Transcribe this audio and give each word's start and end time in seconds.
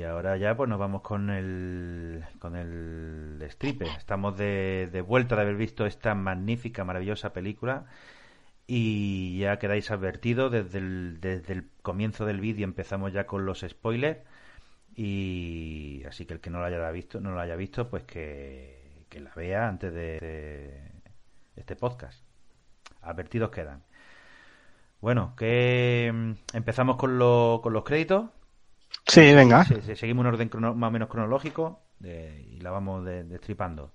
Y 0.00 0.04
ahora 0.04 0.38
ya 0.38 0.56
pues 0.56 0.66
nos 0.66 0.78
vamos 0.78 1.02
con 1.02 1.28
el 1.28 2.24
con 2.38 2.56
el 2.56 3.38
stripe. 3.50 3.84
Estamos 3.98 4.34
de, 4.38 5.04
vuelta 5.06 5.36
de 5.36 5.42
haber 5.42 5.56
visto 5.56 5.84
esta 5.84 6.14
magnífica, 6.14 6.84
maravillosa 6.84 7.34
película 7.34 7.84
y 8.66 9.38
ya 9.40 9.58
quedáis 9.58 9.90
advertidos 9.90 10.52
desde 10.52 10.78
el, 10.78 11.20
desde 11.20 11.52
el 11.52 11.68
comienzo 11.82 12.24
del 12.24 12.40
vídeo 12.40 12.64
empezamos 12.64 13.12
ya 13.12 13.26
con 13.26 13.44
los 13.44 13.60
spoilers 13.60 14.20
y 14.96 16.02
así 16.08 16.24
que 16.24 16.32
el 16.34 16.40
que 16.40 16.48
no 16.48 16.60
lo 16.60 16.64
haya 16.64 16.90
visto 16.92 17.20
no 17.20 17.32
lo 17.32 17.40
haya 17.40 17.56
visto 17.56 17.90
pues 17.90 18.04
que, 18.04 19.04
que 19.10 19.20
la 19.20 19.34
vea 19.34 19.68
antes 19.68 19.92
de, 19.92 20.18
de 20.18 21.60
este 21.60 21.76
podcast. 21.76 22.24
Advertidos 23.02 23.50
quedan. 23.50 23.82
Bueno 25.02 25.34
que 25.36 26.10
mm, 26.10 26.56
empezamos 26.56 26.96
con, 26.96 27.18
lo, 27.18 27.60
con 27.62 27.74
los 27.74 27.84
créditos 27.84 28.30
Sí, 29.06 29.34
venga. 29.34 29.64
Se- 29.64 29.82
se- 29.82 29.96
seguimos 29.96 30.22
un 30.22 30.26
orden 30.28 30.48
crono- 30.48 30.74
más 30.74 30.88
o 30.88 30.90
menos 30.92 31.08
cronológico 31.08 31.80
y 32.02 32.60
la 32.60 32.70
vamos 32.70 33.04
de- 33.04 33.24
destripando. 33.24 33.92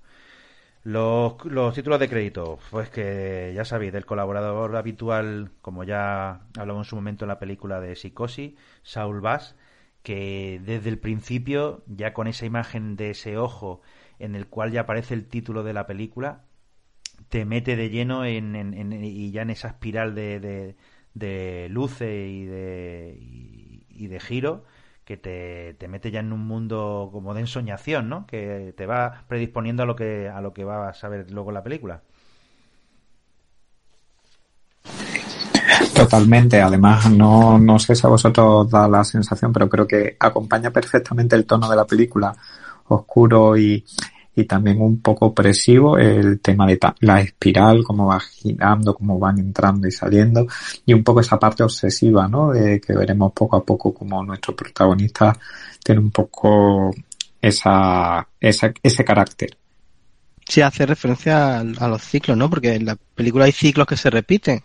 Los, 0.83 1.43
los 1.45 1.73
títulos 1.73 1.99
de 1.99 2.09
crédito, 2.09 2.59
pues 2.71 2.89
que 2.89 3.51
ya 3.55 3.66
sabéis, 3.66 3.91
del 3.93 4.05
colaborador 4.05 4.75
habitual, 4.75 5.51
como 5.61 5.83
ya 5.83 6.41
hablamos 6.57 6.88
en 6.88 6.89
su 6.91 6.95
momento 6.95 7.25
en 7.25 7.29
la 7.29 7.39
película 7.39 7.81
de 7.81 7.95
Psicosis, 7.95 8.53
Saul 8.83 9.21
Bass, 9.21 9.55
que 10.03 10.61
desde 10.63 10.89
el 10.89 10.99
principio, 10.99 11.83
ya 11.88 12.13
con 12.13 12.27
esa 12.27 12.45
imagen 12.45 12.95
de 12.97 13.11
ese 13.11 13.38
ojo 13.38 13.81
en 14.19 14.35
el 14.35 14.47
cual 14.47 14.72
ya 14.72 14.81
aparece 14.81 15.16
el 15.16 15.27
título 15.27 15.63
de 15.63 15.73
la 15.73 15.88
película, 15.88 16.44
te 17.29 17.45
mete 17.45 17.75
de 17.75 17.89
lleno 17.89 18.25
en, 18.25 18.56
en- 18.56 18.73
en- 18.73 18.94
y 19.03 19.31
ya 19.31 19.41
en 19.44 19.50
esa 19.50 19.69
espiral 19.69 20.16
de, 20.16 20.39
de, 20.39 20.75
de 21.13 21.67
luces 21.69 22.27
y 22.29 22.45
de, 22.45 23.17
y, 23.19 23.85
y 23.89 24.07
de 24.07 24.19
giro 24.19 24.66
que 25.05 25.17
te, 25.17 25.75
te 25.75 25.88
mete 25.88 26.11
ya 26.11 26.19
en 26.19 26.33
un 26.33 26.45
mundo 26.45 27.09
como 27.11 27.33
de 27.33 27.41
ensoñación, 27.41 28.09
¿no? 28.09 28.25
Que 28.25 28.73
te 28.75 28.85
va 28.85 29.23
predisponiendo 29.27 29.83
a 29.83 29.85
lo 29.85 29.95
que 29.95 30.27
a 30.27 30.41
lo 30.41 30.53
que 30.53 30.63
vas 30.63 31.03
a 31.03 31.09
ver 31.09 31.31
luego 31.31 31.51
la 31.51 31.63
película. 31.63 32.01
Totalmente, 35.94 36.61
además 36.61 37.09
no, 37.09 37.57
no 37.57 37.79
sé 37.79 37.95
si 37.95 38.05
a 38.05 38.09
vosotros 38.09 38.69
da 38.69 38.88
la 38.88 39.03
sensación, 39.03 39.53
pero 39.53 39.69
creo 39.69 39.88
que 39.88 40.17
acompaña 40.19 40.71
perfectamente 40.71 41.35
el 41.35 41.45
tono 41.45 41.69
de 41.69 41.75
la 41.75 41.85
película, 41.85 42.35
oscuro 42.88 43.55
y, 43.55 43.85
y 44.35 44.46
también 44.46 44.81
un 44.81 45.01
poco 45.01 45.28
opresivo, 45.28 45.97
el 45.97 46.40
tema 46.41 46.68
de 46.68 46.78
la 47.00 47.22
espiral, 47.22 47.84
cómo 47.84 48.07
va 48.07 48.19
girando, 48.19 48.94
cómo 48.94 49.18
van 49.18 49.40
entrando 49.40 49.88
y 49.88 49.91
saliendo, 49.91 50.46
y 50.85 50.94
un 50.94 51.03
poco 51.03 51.22
esa 51.22 51.40
parte 51.40 51.63
obsesiva, 51.63 52.28
¿no? 52.28 52.51
De 52.51 52.81
que 52.81 52.94
veremos 52.94 53.31
poco 53.34 53.56
a 53.56 53.63
poco 53.63 53.94
como 53.94 54.24
nuestro 54.24 54.56
protagonista 54.56 55.38
tiene 55.84 56.01
un 56.01 56.12
poco 56.12 56.91
esa, 57.41 58.28
esa, 58.40 58.74
ese 58.81 59.06
carácter. 59.06 59.57
Sí, 60.47 60.62
hace 60.62 60.85
referencia 60.85 61.59
al- 61.59 61.75
a, 61.79 61.88
los 61.88 62.03
ciclos, 62.03 62.38
¿no? 62.38 62.50
Porque 62.50 62.75
en 62.75 62.85
la 62.85 62.95
película 62.95 63.45
hay 63.45 63.51
ciclos 63.51 63.88
que 63.88 63.97
se 63.97 64.09
repiten. 64.09 64.63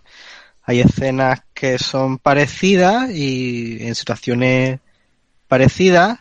Hay 0.62 0.80
escenas 0.80 1.42
que 1.54 1.78
son 1.78 2.18
parecidas 2.18 3.10
y 3.10 3.78
en 3.80 3.94
situaciones 3.94 4.80
parecidas. 5.48 6.18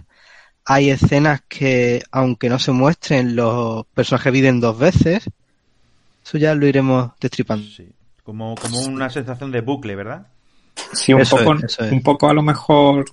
Hay 0.71 0.91
escenas 0.91 1.41
que, 1.47 2.03
aunque 2.11 2.47
no 2.47 2.59
se 2.59 2.71
muestren, 2.71 3.35
los 3.35 3.87
personajes 3.87 4.31
viven 4.31 4.59
dos 4.59 4.77
veces. 4.77 5.27
Eso 6.23 6.37
ya 6.37 6.53
lo 6.53 6.67
iremos 6.67 7.11
destripando. 7.19 7.65
Sí. 7.67 7.89
Como, 8.23 8.53
como 8.53 8.79
una 8.81 9.09
sensación 9.09 9.51
de 9.51 9.61
bucle, 9.61 9.95
¿verdad? 9.95 10.27
Sí, 10.93 11.11
un 11.11 11.21
Eso 11.21 11.37
poco, 11.37 11.55
es, 11.55 11.63
eso 11.63 11.85
es. 11.85 11.91
un 11.91 12.03
poco 12.03 12.29
a 12.29 12.33
lo 12.35 12.43
mejor 12.43 13.05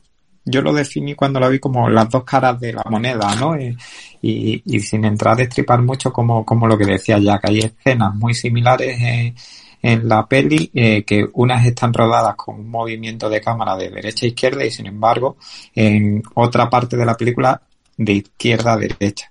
yo 0.44 0.60
lo 0.60 0.74
definí 0.74 1.14
cuando 1.14 1.40
la 1.40 1.48
vi 1.48 1.58
como 1.58 1.88
las 1.88 2.10
dos 2.10 2.24
caras 2.24 2.60
de 2.60 2.74
la 2.74 2.84
moneda, 2.90 3.34
¿no? 3.36 3.58
Y, 3.58 3.74
y, 4.20 4.62
y 4.64 4.80
sin 4.80 5.06
entrar 5.06 5.32
a 5.32 5.36
destripar 5.36 5.80
mucho 5.80 6.12
como, 6.12 6.44
como 6.44 6.66
lo 6.66 6.76
que 6.76 6.84
decía 6.84 7.18
Jack, 7.18 7.46
hay 7.46 7.60
escenas 7.60 8.14
muy 8.14 8.34
similares 8.34 9.34
en 9.82 10.08
la 10.08 10.26
peli, 10.26 10.70
eh, 10.74 11.04
que 11.04 11.26
unas 11.34 11.64
están 11.66 11.92
rodadas 11.92 12.34
con 12.36 12.60
un 12.60 12.68
movimiento 12.68 13.28
de 13.28 13.40
cámara 13.40 13.76
de 13.76 13.90
derecha 13.90 14.26
a 14.26 14.28
izquierda 14.28 14.64
y 14.64 14.70
sin 14.70 14.86
embargo 14.86 15.36
en 15.74 16.22
otra 16.34 16.68
parte 16.68 16.96
de 16.96 17.06
la 17.06 17.14
película 17.14 17.62
de 17.96 18.12
izquierda 18.12 18.72
a 18.72 18.76
derecha. 18.76 19.30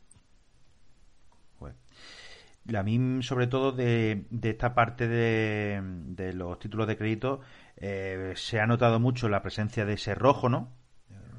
A 2.74 2.82
mí, 2.82 3.22
sobre 3.22 3.46
todo, 3.46 3.72
de, 3.72 4.26
de 4.32 4.50
esta 4.50 4.74
parte 4.74 5.08
de, 5.08 5.80
de 5.84 6.34
los 6.34 6.58
títulos 6.58 6.88
de 6.88 6.98
crédito, 6.98 7.42
eh, 7.78 8.34
se 8.36 8.60
ha 8.60 8.66
notado 8.66 9.00
mucho 9.00 9.30
la 9.30 9.44
presencia 9.44 9.86
de 9.86 9.94
ese 9.94 10.16
rojo, 10.16 10.50
¿no? 10.50 10.70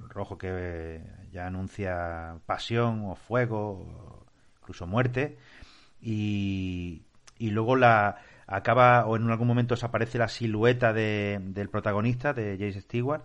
Rojo 0.09 0.39
que 0.39 0.49
eh, 0.51 1.01
ya 1.33 1.49
anuncia 1.49 2.39
pasión 2.47 3.07
o 3.07 3.17
fuego, 3.17 4.25
incluso 4.61 4.87
muerte. 4.87 5.37
Y, 6.01 7.03
y 7.39 7.51
luego 7.51 7.75
la 7.75 8.19
acaba, 8.47 9.07
o 9.07 9.17
en 9.17 9.31
algún 9.31 9.49
momento 9.49 9.75
aparece 9.83 10.19
la 10.19 10.29
silueta 10.29 10.93
de, 10.93 11.39
del 11.43 11.69
protagonista, 11.69 12.33
de 12.33 12.57
Jace 12.59 12.81
Stewart, 12.81 13.23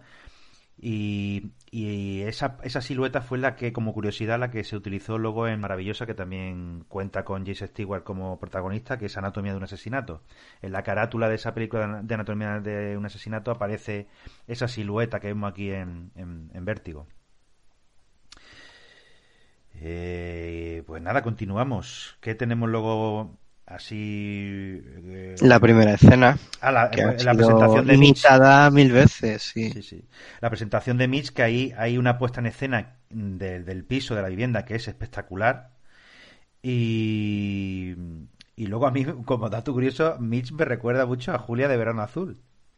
y, 0.83 1.51
y 1.69 2.21
esa, 2.21 2.57
esa 2.63 2.81
silueta 2.81 3.21
fue 3.21 3.37
la 3.37 3.55
que, 3.55 3.71
como 3.71 3.93
curiosidad, 3.93 4.39
la 4.39 4.49
que 4.49 4.63
se 4.63 4.75
utilizó 4.75 5.19
luego 5.19 5.47
en 5.47 5.59
Maravillosa, 5.59 6.07
que 6.07 6.15
también 6.15 6.85
cuenta 6.87 7.23
con 7.23 7.45
Jace 7.45 7.67
Stewart 7.67 8.03
como 8.03 8.39
protagonista, 8.39 8.97
que 8.97 9.05
es 9.05 9.17
Anatomía 9.17 9.51
de 9.51 9.57
un 9.57 9.63
asesinato. 9.63 10.23
En 10.63 10.71
la 10.71 10.81
carátula 10.81 11.29
de 11.29 11.35
esa 11.35 11.53
película 11.53 12.01
de 12.01 12.13
Anatomía 12.15 12.59
de 12.61 12.97
un 12.97 13.05
asesinato 13.05 13.51
aparece 13.51 14.07
esa 14.47 14.67
silueta 14.67 15.19
que 15.19 15.27
vemos 15.27 15.51
aquí 15.51 15.69
en, 15.69 16.12
en, 16.15 16.50
en 16.51 16.65
Vértigo. 16.65 17.06
Eh, 19.75 20.83
pues 20.88 21.01
nada, 21.01 21.21
continuamos. 21.21 22.17
¿Qué 22.21 22.35
tenemos 22.35 22.69
luego 22.69 23.38
así? 23.75 24.81
eh, 24.83 25.35
La 25.41 25.59
primera 25.59 25.94
escena, 25.94 26.38
ah, 26.62 26.71
la, 26.71 26.91
que 26.91 27.01
ha 27.01 27.12
la 27.13 27.18
sido 27.18 27.35
presentación 27.35 27.88
de 27.88 27.97
Mitch. 27.97 28.23
mil 28.71 28.91
veces, 28.91 29.41
sí. 29.41 29.71
Sí, 29.71 29.81
sí. 29.81 30.06
La 30.39 30.50
presentación 30.50 30.97
de 30.97 31.07
Mitch, 31.07 31.31
que 31.31 31.44
ahí 31.44 31.73
hay 31.77 31.97
una 31.97 32.18
puesta 32.18 32.39
en 32.39 32.47
escena 32.47 32.97
de- 33.09 33.63
del 33.63 33.83
piso 33.85 34.15
de 34.15 34.21
la 34.21 34.29
vivienda 34.29 34.65
que 34.65 34.75
es 34.75 34.88
espectacular. 34.88 35.71
Y, 36.63 37.95
y 38.56 38.68
luego 38.68 38.88
a 38.88 38.91
mí, 38.91 39.06
como 39.25 39.50
dato 39.50 39.74
curioso, 39.74 40.17
Mitch 40.19 40.51
me 40.51 40.65
recuerda 40.65 41.06
mucho 41.06 41.33
a 41.33 41.39
Julia 41.39 41.67
de 41.67 41.77
Verano 41.77 42.01
Azul. 42.01 42.38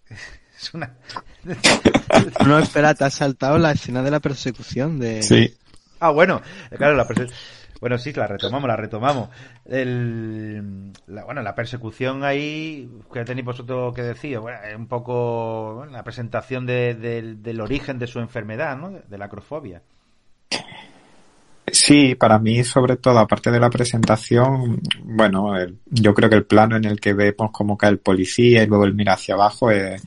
Es 0.56 0.72
una... 0.75 0.96
No, 2.46 2.60
espera, 2.60 2.94
te 2.94 3.04
has 3.06 3.16
saltado 3.16 3.57
la 3.57 3.72
escena 3.72 4.04
de 4.04 4.12
la 4.12 4.19
persecución 4.19 5.00
de... 5.00 5.24
Sí, 5.24 5.54
Ah, 6.00 6.12
bueno, 6.12 6.42
claro, 6.78 6.96
la 6.96 7.07
prese- 7.07 7.31
Bueno, 7.84 7.98
sí, 7.98 8.14
la 8.14 8.28
retomamos, 8.28 8.66
la 8.66 8.78
retomamos. 8.78 9.28
El, 9.66 10.94
la, 11.08 11.26
bueno, 11.26 11.42
la 11.42 11.54
persecución 11.54 12.24
ahí, 12.24 12.90
¿qué 13.14 13.26
tenéis 13.26 13.46
vosotros 13.46 13.94
que 13.94 14.04
decir? 14.04 14.40
Bueno, 14.40 14.58
es 14.66 14.74
un 14.74 14.88
poco 14.88 15.86
la 15.92 16.02
presentación 16.02 16.66
de, 16.66 16.94
del 17.36 17.60
origen 17.60 18.00
de 18.00 18.08
su 18.08 18.20
enfermedad, 18.20 18.78
¿no? 18.78 18.92
De 19.06 19.18
la 19.18 19.26
acrofobia. 19.26 19.82
Sí, 21.70 22.16
para 22.16 22.40
mí, 22.40 22.64
sobre 22.64 22.96
todo, 22.96 23.20
aparte 23.20 23.52
de 23.52 23.60
la 23.60 23.70
presentación, 23.70 24.80
bueno, 25.04 25.54
yo 25.88 26.14
creo 26.14 26.30
que 26.30 26.38
el 26.38 26.46
plano 26.46 26.78
en 26.78 26.86
el 26.86 27.02
que 27.02 27.14
vemos 27.14 27.52
cómo 27.52 27.78
cae 27.78 27.90
el 27.90 28.00
policía 28.00 28.64
y 28.64 28.68
luego 28.68 28.86
él 28.86 28.94
mira 28.94 29.16
hacia 29.16 29.36
abajo 29.36 29.70
es, 29.70 30.02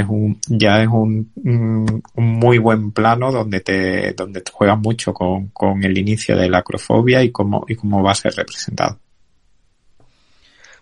es 0.00 0.06
un, 0.08 0.40
ya 0.48 0.82
es 0.82 0.88
un, 0.88 1.30
un, 1.36 2.02
muy 2.14 2.58
buen 2.58 2.92
plano 2.92 3.32
donde 3.32 3.60
te, 3.60 4.12
donde 4.12 4.40
te 4.40 4.52
juegas 4.52 4.78
mucho 4.78 5.12
con, 5.12 5.48
con 5.48 5.82
el 5.84 5.96
inicio 5.96 6.36
de 6.36 6.48
la 6.48 6.58
acrofobia 6.58 7.22
y 7.22 7.30
cómo, 7.30 7.64
y 7.68 7.74
cómo 7.74 8.02
va 8.02 8.12
a 8.12 8.14
ser 8.14 8.34
representado. 8.34 8.98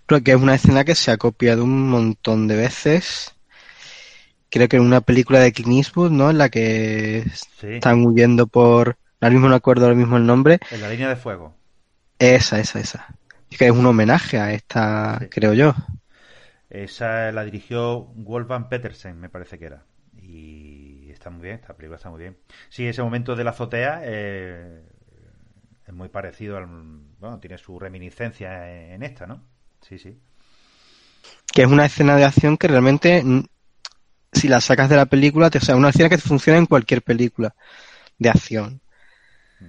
Creo 0.07 0.23
que 0.23 0.33
es 0.33 0.37
una 0.37 0.55
escena 0.55 0.85
que 0.85 0.95
se 0.95 1.11
ha 1.11 1.17
copiado 1.17 1.65
un 1.65 1.89
montón 1.89 2.47
de 2.47 2.57
veces. 2.57 3.35
Creo 4.51 4.69
que 4.69 4.77
en 4.77 4.83
una 4.83 5.01
película 5.01 5.41
de 5.41 5.53
Clint 5.53 5.87
Eastwood, 5.87 6.11
¿no? 6.11 6.31
En 6.31 6.39
la 6.39 6.49
que 6.49 7.25
están 7.63 8.05
huyendo 8.05 8.47
por 8.47 8.97
Ahora 9.25 9.33
mismo 9.33 9.49
no 9.49 9.55
acuerdo 9.55 9.87
ahora 9.87 9.97
mismo 9.97 10.19
el 10.19 10.27
nombre. 10.27 10.61
En 10.71 10.83
la 10.83 10.91
línea 10.91 11.09
de 11.09 11.17
fuego. 11.17 11.55
Esa, 12.19 12.61
esa, 12.61 12.79
esa. 12.79 13.07
Es 13.51 13.57
que 13.57 13.65
es 13.65 13.71
un 13.71 13.87
homenaje 13.87 14.39
a 14.39 14.53
esta, 14.53 15.19
creo 15.31 15.55
yo. 15.55 15.75
Esa 16.75 17.31
la 17.31 17.45
dirigió 17.45 18.01
Wolfgang 18.01 18.69
Petersen, 18.69 19.21
me 19.21 19.29
parece 19.29 19.61
que 19.61 19.67
era. 19.67 19.85
Y 20.21 21.09
está 21.11 21.31
muy 21.31 21.43
bien, 21.43 21.61
esta 21.61 21.77
película 21.77 21.99
está 21.99 22.11
muy 22.11 22.21
bien. 22.21 22.37
Sí, 22.69 22.85
ese 22.85 23.01
momento 23.01 23.37
de 23.37 23.45
la 23.45 23.51
azotea 23.51 24.01
eh, 24.03 24.83
es 25.87 25.95
muy 25.95 26.09
parecido 26.09 26.57
al. 26.57 26.67
Bueno, 26.67 27.39
tiene 27.39 27.59
su 27.59 27.79
reminiscencia 27.79 28.93
en 28.93 29.05
esta, 29.05 29.25
¿no? 29.25 29.45
Sí, 29.83 30.01
sí. 30.01 30.19
Que 31.53 31.63
es 31.63 31.69
una 31.69 31.87
escena 31.87 32.17
de 32.17 32.25
acción 32.25 32.57
que 32.57 32.67
realmente, 32.67 33.23
si 34.33 34.49
la 34.49 34.61
sacas 34.61 34.91
de 34.91 34.97
la 34.97 35.07
película, 35.07 35.51
te, 35.51 35.59
o 35.59 35.61
sea, 35.61 35.77
una 35.77 35.91
escena 35.91 36.09
que 36.09 36.19
funciona 36.19 36.59
en 36.59 36.67
cualquier 36.67 37.03
película 37.03 37.55
de 38.19 38.31
acción 38.31 38.81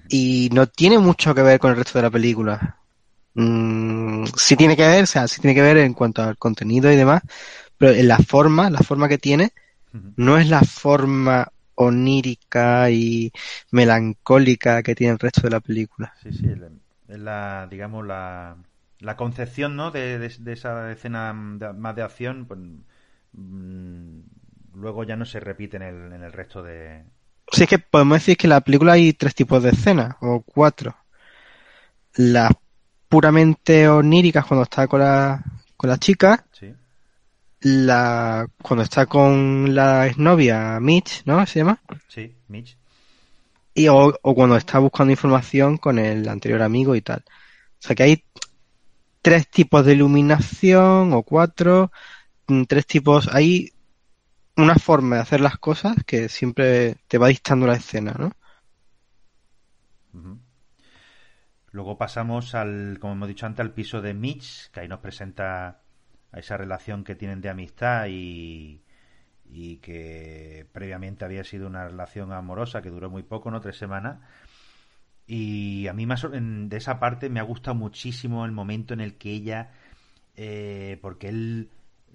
y 0.10 0.50
no 0.52 0.66
tiene 0.68 0.98
mucho 0.98 1.36
que 1.36 1.44
ver 1.44 1.60
con 1.60 1.69
el 1.69 1.78
resto 1.78 2.00
de 2.00 2.04
la 2.04 2.10
película. 2.10 2.80
Mm, 3.35 4.23
sí 4.37 4.55
tiene 4.55 4.75
que 4.75 4.87
ver, 4.87 5.03
o 5.03 5.07
sea, 5.07 5.27
sí 5.27 5.41
tiene 5.41 5.53
que 5.55 5.61
ver 5.61 5.77
en 5.77 5.93
cuanto 5.93 6.23
al 6.23 6.37
contenido 6.37 6.91
y 6.91 6.95
demás, 6.95 7.21
pero 7.77 7.93
en 7.93 8.07
la 8.07 8.17
forma, 8.17 8.69
la 8.69 8.79
forma 8.79 9.07
que 9.07 9.17
tiene, 9.17 9.51
no 10.17 10.37
es 10.37 10.49
la 10.49 10.61
forma 10.61 11.51
onírica 11.75 12.89
y 12.89 13.31
melancólica 13.71 14.81
que 14.81 14.95
tiene 14.95 15.13
el 15.13 15.19
resto 15.19 15.41
de 15.41 15.49
la 15.49 15.59
película. 15.59 16.13
Sí, 16.23 16.31
sí, 16.31 16.47
es 17.07 17.19
la, 17.19 17.67
digamos, 17.69 18.05
la, 18.05 18.55
la 18.99 19.17
concepción, 19.17 19.75
¿no? 19.75 19.91
De, 19.91 20.25
esa 20.25 20.91
escena 20.91 21.33
más 21.33 21.95
de 21.95 22.01
acción, 22.01 22.45
pues, 22.45 22.59
mm, 23.33 24.19
luego 24.75 25.03
ya 25.03 25.17
no 25.17 25.25
se 25.25 25.39
repite 25.39 25.77
en 25.77 25.83
el, 25.83 26.13
en 26.13 26.23
el 26.23 26.31
resto 26.31 26.63
de, 26.63 27.03
Sí, 27.51 27.63
es 27.63 27.69
que 27.69 27.79
podemos 27.79 28.17
decir 28.17 28.37
que 28.37 28.47
en 28.47 28.51
la 28.51 28.61
película 28.61 28.93
hay 28.93 29.13
tres 29.13 29.35
tipos 29.35 29.61
de 29.61 29.69
escenas, 29.69 30.15
o 30.21 30.41
cuatro. 30.41 30.95
Las 32.15 32.51
puramente 33.15 33.88
oníricas 33.88 34.45
cuando 34.45 34.63
está 34.63 34.89
con 34.89 35.00
la, 35.00 35.41
con 35.77 35.89
la 35.89 35.97
chica. 35.97 36.45
Sí. 36.51 36.73
La, 37.62 38.45
cuando 38.62 38.83
está 38.83 39.06
con 39.06 39.73
la 39.73 40.06
exnovia 40.07 40.77
Mitch, 40.81 41.21
¿no? 41.23 41.45
¿Se 41.45 41.59
llama? 41.59 41.79
Sí, 42.09 42.35
Mitch. 42.50 42.75
Y 43.73 43.88
o, 43.88 44.13
o 44.21 44.35
cuando 44.35 44.57
está 44.57 44.79
buscando 44.79 45.12
información 45.12 45.77
con 45.77 45.97
el 45.97 46.27
anterior 46.27 46.62
amigo 46.62 46.94
y 46.94 47.00
tal. 47.00 47.23
O 47.25 47.88
sea 47.88 47.95
que 47.95 48.03
hay 48.03 48.23
tres 49.21 49.47
tipos 49.47 49.85
de 49.85 49.94
iluminación 49.94 51.13
o 51.13 51.23
cuatro, 51.23 51.94
mm, 52.47 52.63
tres 52.63 52.85
tipos, 52.85 53.29
hay 53.31 53.71
una 54.57 54.75
forma 54.75 55.15
de 55.15 55.21
hacer 55.21 55.39
las 55.39 55.57
cosas 55.57 55.95
que 56.06 56.27
siempre 56.27 56.97
te 57.07 57.18
va 57.18 57.29
dictando 57.29 57.65
la 57.65 57.75
escena, 57.75 58.13
¿no? 58.19 58.33
Luego 61.75 61.98
pasamos 61.98 62.56
al, 62.56 63.00
como 63.01 63.16
hemos 63.16 63.27
dicho 63.27 63.45
antes, 63.45 63.60
al 63.60 63.74
piso 63.74 64.01
de 64.01 64.13
Mitch, 64.13 64.72
que 64.72 64.80
ahí 64.80 64.88
nos 64.88 65.01
presenta 65.01 65.81
a 66.31 66.39
esa 66.39 66.56
relación 66.56 67.04
que 67.04 67.16
tienen 67.16 67.42
de 67.42 67.50
amistad 67.50 68.06
y, 68.07 68.81
y 69.44 69.75
que 69.80 70.66
previamente 70.72 71.25
había 71.25 71.44
sido 71.44 71.68
una 71.68 71.86
relación 71.86 72.31
amorosa 72.31 72.81
que 72.81 72.89
duró 72.89 73.10
muy 73.10 73.24
poco, 73.24 73.51
¿no? 73.51 73.60
Tres 73.60 73.75
semanas. 73.75 74.19
Y 75.27 75.88
a 75.88 75.94
mí 75.94 76.06
más 76.06 76.25
de 76.31 76.77
esa 76.77 76.98
parte 76.98 77.27
me 77.27 77.42
ha 77.42 77.44
gustado 77.44 77.75
muchísimo 77.75 78.45
el 78.45 78.54
momento 78.54 78.94
en 78.94 79.01
el 79.01 79.18
que 79.18 79.31
ella, 79.31 79.71
eh, 80.38 80.98
porque 81.01 81.28
él 81.28 81.71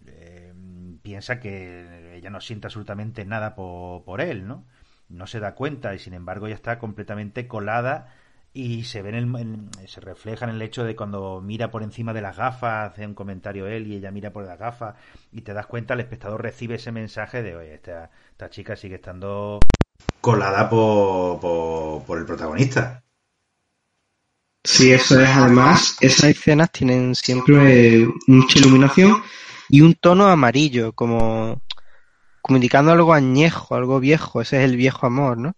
eh, 0.06 0.55
piensa 1.03 1.39
que 1.39 2.17
ella 2.17 2.31
no 2.31 2.41
siente 2.41 2.67
absolutamente 2.67 3.27
nada 3.27 3.55
por, 3.55 4.23
él, 4.23 4.49
¿no? 4.49 4.65
No 5.11 5.27
se 5.27 5.39
da 5.39 5.55
cuenta 5.55 5.95
y 5.95 5.99
sin 5.99 6.15
embargo 6.15 6.49
ya 6.49 6.55
está 6.55 6.79
completamente 6.79 7.47
colada 7.47 8.15
y 8.52 8.85
se 8.85 9.02
ve 9.02 9.11
en 9.17 9.70
se 9.87 10.00
refleja 10.00 10.44
en 10.44 10.50
el 10.50 10.62
hecho 10.62 10.85
de 10.85 10.97
cuando 10.97 11.41
mira 11.41 11.70
por 11.70 11.82
encima 11.82 12.12
de 12.12 12.23
las 12.23 12.37
gafas, 12.37 12.91
hace 12.91 13.06
un 13.06 13.14
comentario 13.14 13.67
él 13.67 13.87
y 13.87 13.97
ella 13.97 14.11
mira 14.11 14.32
por 14.32 14.44
las 14.44 14.58
gafas 14.58 14.97
y 15.32 15.43
te 15.43 15.52
das 15.52 15.67
cuenta, 15.67 15.94
el 15.94 16.00
espectador 16.00 16.43
recibe 16.43 16.76
ese 16.76 16.93
mensaje 16.93 17.43
de, 17.43 17.56
oye, 17.56 17.75
esta, 17.75 18.11
esta 18.31 18.50
chica 18.50 18.76
sigue 18.76 18.97
estando 18.97 19.61
colada 20.20 20.69
por, 20.69 21.41
por, 21.41 22.02
por 22.05 22.19
el 22.19 22.26
protagonista. 22.26 23.05
Sí, 24.64 24.93
eso 24.93 25.19
es. 25.20 25.29
Además, 25.29 25.96
esas 26.00 26.31
escenas 26.31 26.70
tienen 26.70 27.14
siempre 27.14 28.06
mucha 28.26 28.58
iluminación 28.58 29.23
y 29.69 29.81
un 29.81 29.94
tono 29.94 30.26
amarillo, 30.26 30.93
como, 30.93 31.62
como 32.43 32.56
indicando 32.56 32.93
algo 32.93 33.14
añejo, 33.14 33.75
algo 33.75 34.00
viejo. 34.00 34.43
Ese 34.43 34.58
es 34.58 34.70
el 34.70 34.76
viejo 34.76 35.06
amor, 35.06 35.38
¿no? 35.38 35.55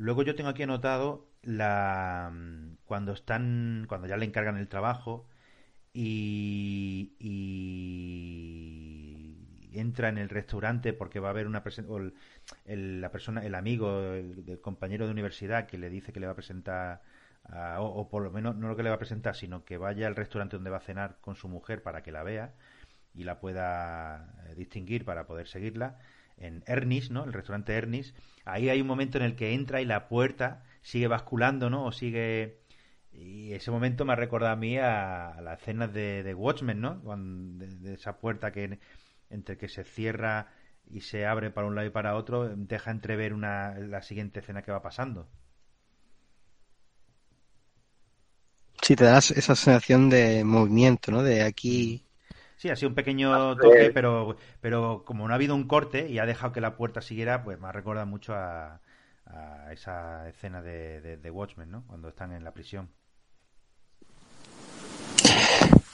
Luego 0.00 0.22
yo 0.22 0.34
tengo 0.34 0.48
aquí 0.48 0.62
anotado 0.62 1.28
la 1.42 2.32
cuando 2.86 3.12
están 3.12 3.84
cuando 3.86 4.06
ya 4.06 4.16
le 4.16 4.24
encargan 4.24 4.56
el 4.56 4.66
trabajo 4.66 5.28
y, 5.92 7.12
y 7.18 7.28
entra 9.78 10.08
en 10.08 10.16
el 10.16 10.30
restaurante 10.30 10.94
porque 10.94 11.20
va 11.20 11.28
a 11.28 11.32
haber 11.32 11.46
una 11.46 11.62
el, 11.98 12.14
el, 12.64 13.02
la 13.02 13.12
persona 13.12 13.44
el 13.44 13.54
amigo 13.54 14.14
el, 14.14 14.58
compañero 14.62 15.04
de 15.04 15.12
universidad 15.12 15.66
que 15.66 15.76
le 15.76 15.90
dice 15.90 16.14
que 16.14 16.20
le 16.20 16.26
va 16.26 16.32
a 16.32 16.36
presentar 16.36 17.02
o, 17.78 18.08
por 18.08 18.22
lo 18.22 18.30
menos 18.30 18.56
no 18.56 18.68
lo 18.68 18.76
que 18.76 18.82
le 18.82 18.88
va 18.88 18.96
a 18.96 18.98
presentar, 18.98 19.36
sino 19.36 19.66
que 19.66 19.76
vaya 19.76 20.06
al 20.06 20.16
restaurante 20.16 20.56
donde 20.56 20.70
va 20.70 20.78
a 20.78 20.80
cenar 20.80 21.18
con 21.20 21.36
su 21.36 21.48
mujer 21.48 21.82
para 21.82 22.02
que 22.02 22.12
la 22.12 22.22
vea 22.22 22.54
y 23.14 23.24
la 23.24 23.38
pueda 23.38 24.32
eh, 24.48 24.54
distinguir 24.54 25.04
para 25.04 25.26
poder 25.26 25.46
seguirla. 25.46 25.98
En 26.40 26.64
Ernis, 26.66 27.10
¿no? 27.10 27.24
El 27.24 27.32
restaurante 27.32 27.74
Ernis. 27.74 28.14
Ahí 28.44 28.68
hay 28.68 28.80
un 28.80 28.86
momento 28.86 29.18
en 29.18 29.24
el 29.24 29.36
que 29.36 29.52
entra 29.54 29.80
y 29.80 29.84
la 29.84 30.08
puerta 30.08 30.64
sigue 30.82 31.06
basculando, 31.06 31.70
¿no? 31.70 31.84
O 31.86 31.92
sigue... 31.92 32.58
Y 33.12 33.52
ese 33.52 33.70
momento 33.70 34.04
me 34.04 34.12
ha 34.12 34.16
recordado 34.16 34.52
a 34.52 34.56
mí 34.56 34.78
a, 34.78 35.36
las 35.42 35.60
escenas 35.60 35.92
de, 35.92 36.22
de, 36.22 36.34
Watchmen, 36.34 36.80
¿no? 36.80 37.00
de, 37.16 37.94
esa 37.94 38.18
puerta 38.18 38.52
que 38.52 38.78
entre 39.30 39.58
que 39.58 39.68
se 39.68 39.84
cierra 39.84 40.48
y 40.86 41.00
se 41.00 41.26
abre 41.26 41.50
para 41.50 41.66
un 41.66 41.74
lado 41.74 41.86
y 41.86 41.90
para 41.90 42.16
otro, 42.16 42.48
deja 42.56 42.90
entrever 42.90 43.32
una, 43.32 43.74
la 43.78 44.02
siguiente 44.02 44.40
escena 44.40 44.62
que 44.62 44.72
va 44.72 44.82
pasando. 44.82 45.28
Sí, 48.82 48.96
te 48.96 49.04
das 49.04 49.30
esa 49.30 49.54
sensación 49.54 50.08
de 50.08 50.42
movimiento, 50.44 51.12
¿no? 51.12 51.22
De 51.22 51.42
aquí. 51.42 52.04
Sí, 52.60 52.68
ha 52.68 52.76
sido 52.76 52.90
un 52.90 52.94
pequeño 52.94 53.56
toque, 53.56 53.90
pero, 53.90 54.36
pero 54.60 55.02
como 55.06 55.26
no 55.26 55.32
ha 55.32 55.36
habido 55.36 55.54
un 55.54 55.66
corte 55.66 56.10
y 56.10 56.18
ha 56.18 56.26
dejado 56.26 56.52
que 56.52 56.60
la 56.60 56.76
puerta 56.76 57.00
siguiera, 57.00 57.42
pues 57.42 57.58
me 57.58 57.72
recuerda 57.72 58.04
mucho 58.04 58.34
a, 58.34 58.80
esa 59.72 60.28
escena 60.28 60.60
de, 60.60 61.16
de, 61.16 61.30
Watchmen, 61.30 61.70
¿no? 61.70 61.84
Cuando 61.86 62.10
están 62.10 62.32
en 62.32 62.44
la 62.44 62.52
prisión. 62.52 62.90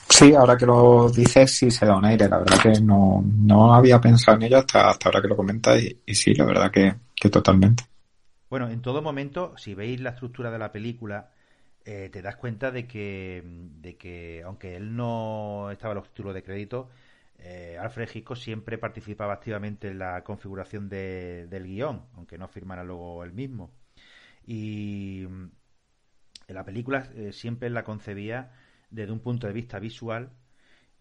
Sí, 0.08 0.34
ahora 0.34 0.56
que 0.56 0.66
lo 0.66 1.08
dices, 1.08 1.56
sí 1.56 1.70
se 1.70 1.86
da 1.86 1.98
un 1.98 2.04
aire. 2.04 2.28
La 2.28 2.38
verdad 2.38 2.58
que 2.60 2.80
no, 2.80 3.22
no 3.24 3.72
había 3.72 4.00
pensado 4.00 4.36
en 4.36 4.42
ello 4.42 4.58
hasta, 4.58 4.90
hasta 4.90 5.08
ahora 5.08 5.22
que 5.22 5.28
lo 5.28 5.36
comentas 5.36 5.80
y, 5.80 6.02
y 6.04 6.14
sí, 6.16 6.34
la 6.34 6.46
verdad 6.46 6.72
que, 6.72 6.92
que 7.14 7.30
totalmente. 7.30 7.84
Bueno, 8.50 8.68
en 8.68 8.82
todo 8.82 9.02
momento, 9.02 9.54
si 9.56 9.74
veis 9.74 10.00
la 10.00 10.10
estructura 10.10 10.50
de 10.50 10.58
la 10.58 10.72
película, 10.72 11.30
eh, 11.86 12.10
te 12.10 12.20
das 12.20 12.36
cuenta 12.36 12.72
de 12.72 12.86
que, 12.88 13.42
de 13.44 13.96
que, 13.96 14.42
aunque 14.44 14.76
él 14.76 14.96
no 14.96 15.70
estaba 15.70 15.92
en 15.92 15.98
los 15.98 16.08
títulos 16.08 16.34
de 16.34 16.42
crédito, 16.42 16.90
eh, 17.38 17.78
Alfred 17.80 18.08
Hitchcock 18.12 18.36
siempre 18.36 18.76
participaba 18.78 19.34
activamente 19.34 19.88
en 19.88 20.00
la 20.00 20.24
configuración 20.24 20.88
de, 20.88 21.46
del 21.48 21.64
guion, 21.64 22.06
aunque 22.14 22.38
no 22.38 22.48
firmara 22.48 22.82
luego 22.84 23.22
él 23.24 23.32
mismo. 23.32 23.70
Y 24.46 25.24
en 25.24 25.52
la 26.48 26.64
película 26.64 27.08
eh, 27.14 27.32
siempre 27.32 27.70
la 27.70 27.84
concebía 27.84 28.52
desde 28.90 29.12
un 29.12 29.20
punto 29.20 29.46
de 29.46 29.52
vista 29.52 29.78
visual 29.78 30.32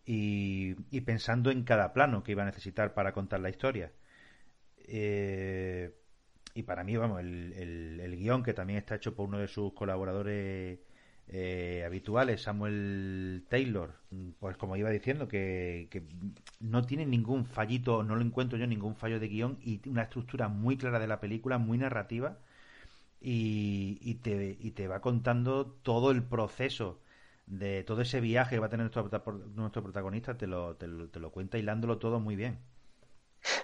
y, 0.06 0.75
y, 0.92 1.01
pensando 1.01 1.51
en 1.51 1.63
cada 1.63 1.94
plano 1.94 2.24
que 2.24 2.34
iba 2.34 2.44
a 2.44 2.46
necesitar 2.46 2.94
para 2.94 3.13
contar 3.13 3.39
la 3.39 3.50
historia. 3.50 3.92
Y 6.56 6.64
para 6.64 6.84
mí, 6.86 6.96
vamos, 6.98 7.20
el, 7.20 8.00
el, 8.02 8.18
guion 8.18 8.42
que 8.42 8.54
también 8.54 8.80
está 8.80 8.96
hecho 8.96 9.14
por 9.14 9.28
uno 9.28 9.40
de 9.40 9.48
sus 9.50 9.74
colaboradores 9.74 10.80
eh, 11.28 11.84
habituales, 11.86 12.44
Samuel 12.44 13.46
Taylor, 13.50 13.94
pues 14.40 14.56
como 14.58 14.78
iba 14.78 14.90
diciendo, 14.90 15.28
que, 15.28 15.90
no 16.62 16.84
tiene 16.84 17.06
ningún 17.06 17.46
fallito, 17.46 18.04
no 18.04 18.16
lo 18.16 18.22
encuentro 18.22 18.58
yo 18.58 18.68
ningún 18.68 18.96
fallo 18.96 19.20
de 19.20 19.28
guion 19.28 19.58
y 19.62 19.82
una 19.90 20.04
estructura 20.04 20.48
muy 20.48 20.78
clara 20.78 21.00
de 21.00 21.08
la 21.08 21.20
película, 21.20 21.58
muy 21.58 21.78
narrativa 21.78 22.40
y, 23.22 24.00
y, 24.02 24.16
te, 24.16 24.58
y 24.60 24.72
te 24.72 24.88
va 24.88 25.02
contando 25.02 25.68
todo 25.84 26.12
el 26.12 26.24
proceso 26.24 27.02
de 27.48 27.84
todo 27.84 28.02
ese 28.02 28.22
viaje 28.22 28.56
que 28.56 28.60
va 28.60 28.68
a 28.68 28.70
tener 28.70 28.86
nuestro, 28.96 29.10
nuestro 29.56 29.84
protagonista, 29.84 30.38
te 30.38 30.48
lo, 30.48 30.76
te, 30.78 30.88
lo, 30.88 31.10
te 31.10 31.20
lo 31.20 31.32
cuenta 31.32 31.58
hilándolo 31.58 31.98
todo 32.00 32.20
muy 32.20 32.36
bien. 32.36 32.60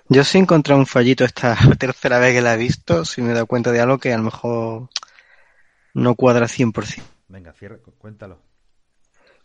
Yo 0.09 0.23
sí 0.23 0.37
he 0.37 0.41
encontrado 0.41 0.79
un 0.79 0.87
fallito 0.87 1.25
esta 1.25 1.57
tercera 1.79 2.19
vez 2.19 2.33
que 2.33 2.41
la 2.41 2.53
he 2.53 2.57
visto, 2.57 3.05
si 3.05 3.21
me 3.21 3.31
he 3.31 3.33
dado 3.33 3.47
cuenta 3.47 3.71
de 3.71 3.79
algo 3.79 3.97
que 3.97 4.13
a 4.13 4.17
lo 4.17 4.23
mejor 4.23 4.89
no 5.93 6.15
cuadra 6.15 6.47
100%. 6.47 7.01
Venga, 7.27 7.53
cierra, 7.53 7.77
cuéntalo. 7.97 8.39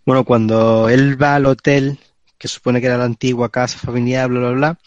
Bueno, 0.05 0.25
cuando 0.25 0.89
él 0.89 1.21
va 1.21 1.35
al 1.35 1.47
hotel, 1.47 1.99
que 2.39 2.49
supone 2.49 2.81
que 2.81 2.87
era 2.87 2.99
la 2.99 3.05
antigua 3.05 3.51
casa 3.51 3.79
familiar, 3.79 4.29
bla, 4.29 4.41
bla, 4.41 4.51
bla, 4.51 4.79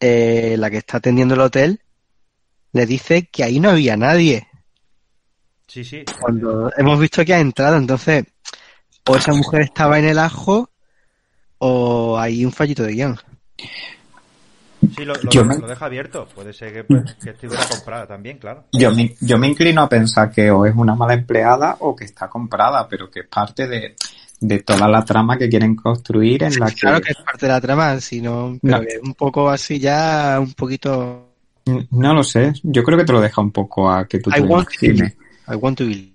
eh, 0.00 0.56
la 0.58 0.70
que 0.70 0.78
está 0.78 0.98
atendiendo 0.98 1.34
el 1.34 1.40
hotel 1.40 1.80
le 2.72 2.86
dice 2.86 3.26
que 3.26 3.44
ahí 3.44 3.60
no 3.60 3.70
había 3.70 3.96
nadie. 3.96 4.48
Sí, 5.66 5.84
sí. 5.84 6.04
Cuando 6.20 6.72
hemos 6.76 6.98
visto 6.98 7.24
que 7.24 7.34
ha 7.34 7.40
entrado, 7.40 7.76
entonces, 7.76 8.24
o 9.06 9.16
esa 9.16 9.32
mujer 9.32 9.62
estaba 9.62 9.98
en 9.98 10.06
el 10.06 10.18
ajo, 10.18 10.70
o 11.58 12.18
hay 12.18 12.44
un 12.44 12.52
fallito 12.52 12.82
de 12.82 12.92
guion. 12.92 13.18
Sí, 14.96 15.04
lo, 15.04 15.14
deja 15.14 15.86
abierto. 15.86 16.26
Puede 16.34 16.52
ser 16.52 16.72
que, 16.72 16.84
pues, 16.84 17.02
estuviera 17.24 17.64
comprada 17.68 18.06
también, 18.06 18.38
claro. 18.38 18.64
Yo 18.72 18.92
me, 18.92 19.14
yo 19.20 19.38
me 19.38 19.48
inclino 19.48 19.82
a 19.82 19.88
pensar 19.88 20.30
que 20.30 20.50
o 20.50 20.66
es 20.66 20.74
una 20.74 20.94
mala 20.94 21.14
empleada 21.14 21.76
o 21.80 21.96
que 21.96 22.04
está 22.04 22.28
comprada, 22.28 22.88
pero 22.88 23.10
que 23.10 23.20
es 23.20 23.26
parte 23.26 23.66
de, 23.66 24.60
toda 24.60 24.88
la 24.88 25.04
trama 25.04 25.36
que 25.36 25.48
quieren 25.48 25.74
construir 25.74 26.44
en 26.44 26.58
la 26.58 26.66
que... 26.70 26.76
Claro 26.76 27.00
que 27.00 27.10
es 27.10 27.18
parte 27.18 27.46
de 27.46 27.52
la 27.52 27.60
trama, 27.60 28.00
sino 28.00 28.58
no. 28.62 28.80
un 29.02 29.14
poco 29.14 29.48
así 29.50 29.78
ya, 29.78 30.38
un 30.40 30.52
poquito... 30.54 31.24
No 31.90 32.14
lo 32.14 32.24
sé, 32.24 32.54
yo 32.62 32.82
creo 32.82 32.96
que 32.96 33.04
te 33.04 33.12
lo 33.12 33.20
deja 33.20 33.42
un 33.42 33.50
poco 33.50 33.90
a 33.90 34.06
que 34.06 34.20
tú 34.20 34.30
te 34.30 34.40
imagines. 34.40 35.14
I 35.48 35.54
want 35.54 35.76
to 35.78 35.86
be. 35.86 36.12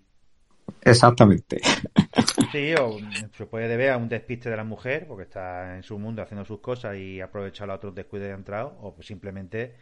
Exactamente. 0.82 1.62
Sí, 2.53 2.75
o 2.75 3.00
se 3.36 3.45
puede 3.48 3.67
deber 3.67 3.89
a 3.89 3.98
un 3.98 4.07
despiste 4.07 4.48
de 4.48 4.55
la 4.55 4.63
mujer, 4.63 5.07
porque 5.07 5.24
está 5.24 5.75
en 5.75 5.81
su 5.81 5.98
mundo 5.98 6.22
haciendo 6.22 6.45
sus 6.45 6.60
cosas 6.60 6.95
y 6.95 7.19
aprovecha 7.19 7.65
a 7.65 7.74
otros 7.74 7.95
descuidos 7.95 8.27
de 8.27 8.36
entrado, 8.36 8.77
o 8.79 8.93
pues 8.93 9.07
simplemente 9.07 9.74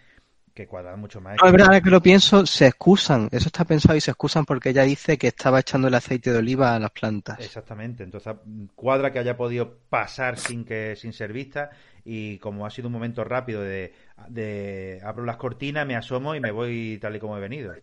que 0.53 0.67
cuadra 0.67 0.95
mucho 0.95 1.19
más. 1.19 1.35
No, 1.41 1.47
es 1.47 1.51
verdad 1.51 1.83
que 1.83 1.89
lo 1.89 2.01
pienso, 2.01 2.45
se 2.45 2.67
excusan, 2.67 3.27
eso 3.29 3.47
está 3.47 3.65
pensado 3.65 3.97
y 3.97 4.01
se 4.01 4.11
excusan 4.11 4.45
porque 4.45 4.69
ella 4.69 4.83
dice 4.83 5.17
que 5.17 5.27
estaba 5.27 5.59
echando 5.59 5.89
el 5.89 5.93
aceite 5.95 6.31
de 6.31 6.37
oliva 6.37 6.73
a 6.73 6.79
las 6.79 6.91
plantas. 6.91 7.41
Exactamente, 7.41 8.03
entonces 8.03 8.35
cuadra 8.73 9.11
que 9.11 9.19
haya 9.19 9.35
podido 9.35 9.77
pasar 9.89 10.37
sin 10.37 10.63
que 10.63 10.95
sin 10.95 11.11
ser 11.11 11.33
vista 11.33 11.71
y 12.05 12.37
como 12.37 12.65
ha 12.65 12.69
sido 12.69 12.87
un 12.87 12.93
momento 12.93 13.25
rápido 13.25 13.61
de, 13.61 13.93
de 14.29 15.01
abro 15.03 15.25
las 15.25 15.35
cortinas, 15.35 15.85
me 15.85 15.97
asomo 15.97 16.35
y 16.35 16.39
me 16.39 16.51
voy 16.51 16.97
tal 17.01 17.17
y 17.17 17.19
como 17.19 17.37
he 17.37 17.41
venido 17.41 17.73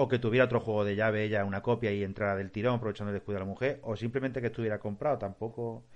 o 0.00 0.06
que 0.06 0.20
tuviera 0.20 0.44
otro 0.44 0.60
juego 0.60 0.84
de 0.84 0.94
llave 0.94 1.24
ella 1.24 1.44
una 1.44 1.60
copia 1.60 1.90
y 1.90 2.04
entrara 2.04 2.36
del 2.36 2.52
tirón 2.52 2.76
aprovechando 2.76 3.10
el 3.10 3.16
descuido 3.16 3.40
de 3.40 3.44
la 3.44 3.50
mujer, 3.50 3.80
o 3.82 3.96
simplemente 3.96 4.40
que 4.40 4.46
estuviera 4.46 4.78
comprado, 4.78 5.18
tampoco... 5.18 5.86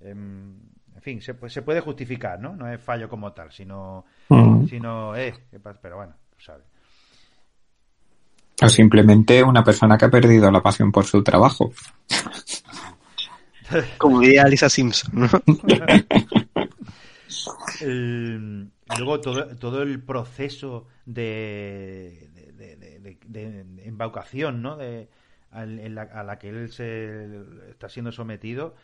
Em, 0.00 0.54
en 0.94 1.02
fin, 1.02 1.20
se, 1.20 1.34
se, 1.48 1.62
puede 1.62 1.80
justificar, 1.80 2.38
¿no? 2.40 2.54
No 2.54 2.72
es 2.72 2.80
fallo 2.80 3.08
como 3.08 3.32
tal, 3.32 3.50
sino, 3.50 4.04
mm. 4.28 4.66
sino 4.66 5.16
es, 5.16 5.34
pero 5.82 5.96
bueno, 5.96 6.14
sabes. 6.38 6.64
O 8.62 8.68
simplemente 8.68 9.42
una 9.42 9.64
persona 9.64 9.98
que 9.98 10.04
ha 10.04 10.10
perdido 10.10 10.50
la 10.50 10.60
pasión 10.60 10.92
por 10.92 11.04
su 11.04 11.22
trabajo. 11.22 11.72
Como 13.98 14.20
diría 14.20 14.44
Lisa 14.44 14.68
Simpson, 14.68 15.12
¿no? 15.14 15.28
luego 18.98 19.20
todo, 19.20 19.56
todo 19.56 19.82
el 19.82 20.02
proceso 20.02 20.88
de, 21.06 22.28
de, 22.60 23.66
embaucación, 23.84 24.62
¿no? 24.62 24.76
De, 24.76 25.08
a, 25.50 25.64
la, 25.64 26.38
que 26.38 26.48
él 26.48 26.70
se 26.70 27.70
está 27.70 27.88
siendo 27.88 28.12
sometido, 28.12 28.74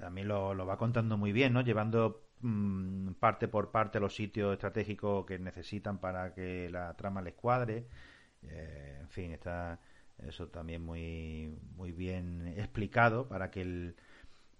también 0.00 0.28
lo, 0.28 0.54
lo 0.54 0.66
va 0.66 0.78
contando 0.78 1.16
muy 1.18 1.32
bien, 1.32 1.52
¿no? 1.52 1.60
Llevando 1.60 2.22
mm, 2.40 3.12
parte 3.14 3.48
por 3.48 3.70
parte 3.70 4.00
los 4.00 4.14
sitios 4.14 4.52
estratégicos 4.54 5.26
que 5.26 5.38
necesitan 5.38 5.98
para 5.98 6.34
que 6.34 6.70
la 6.70 6.94
trama 6.96 7.22
les 7.22 7.34
cuadre. 7.34 7.86
Eh, 8.42 8.98
en 9.00 9.08
fin, 9.08 9.32
está 9.32 9.80
eso 10.18 10.48
también 10.48 10.82
muy, 10.82 11.58
muy 11.76 11.92
bien 11.92 12.54
explicado 12.56 13.28
para 13.28 13.50
que 13.50 13.62
el 13.62 13.96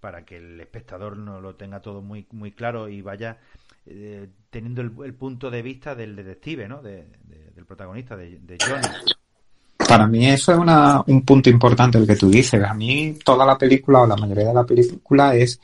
para 0.01 0.27
que 0.27 0.37
el 0.37 0.61
espectador 0.61 1.17
no 1.17 1.41
lo 1.41 1.57
tenga 1.57 1.81
todo 1.81 2.03
muy 2.03 2.27
muy 2.31 2.53
claro 2.53 2.89
y 2.89 3.01
vaya 3.01 3.39
eh, 3.87 4.29
teniendo 4.51 4.83
el, 4.83 5.15
punto 5.15 5.51
de 5.51 5.63
vista 5.63 5.95
del 5.95 6.17
detective, 6.17 6.69
¿no? 6.69 6.83
del 6.83 7.07
protagonista, 7.67 8.17
de, 8.17 8.39
de. 8.41 8.59
Para 9.89 10.07
mí 10.07 10.27
eso 10.27 10.53
es 10.53 10.59
una, 10.59 11.03
un 11.07 11.23
punto 11.23 11.51
importante 11.51 11.99
el 11.99 12.07
que 12.07 12.17
tú 12.17 12.31
dices. 12.31 12.63
A 12.63 12.75
mí 12.75 13.19
toda 13.25 13.45
la 13.45 13.59
película 13.59 14.01
o 14.01 14.07
la 14.07 14.17
mayoría 14.17 14.49
de 14.49 14.55
la 14.55 14.65
película 14.65 15.35
es 15.35 15.61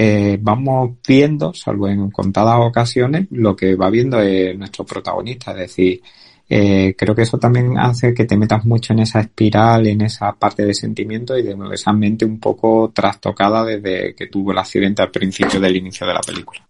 eh, 0.00 0.38
vamos 0.40 0.98
viendo, 1.06 1.52
salvo 1.54 1.88
en 1.88 2.10
contadas 2.12 2.60
ocasiones, 2.60 3.26
lo 3.32 3.56
que 3.56 3.74
va 3.74 3.90
viendo 3.90 4.18
nuestro 4.56 4.84
protagonista. 4.84 5.50
Es 5.50 5.58
decir, 5.58 6.00
eh, 6.48 6.94
creo 6.96 7.16
que 7.16 7.22
eso 7.22 7.36
también 7.38 7.76
hace 7.76 8.14
que 8.14 8.24
te 8.24 8.36
metas 8.36 8.64
mucho 8.64 8.92
en 8.92 9.00
esa 9.00 9.18
espiral, 9.20 9.88
en 9.88 10.02
esa 10.02 10.32
parte 10.34 10.64
de 10.64 10.72
sentimiento 10.72 11.36
y 11.36 11.42
de 11.42 11.56
esa 11.72 11.92
mente 11.92 12.24
un 12.24 12.38
poco 12.38 12.92
trastocada 12.94 13.64
desde 13.64 14.14
que 14.14 14.28
tuvo 14.28 14.52
el 14.52 14.58
accidente 14.58 15.02
al 15.02 15.10
principio 15.10 15.58
del 15.58 15.76
inicio 15.76 16.06
de 16.06 16.14
la 16.14 16.20
película. 16.20 16.67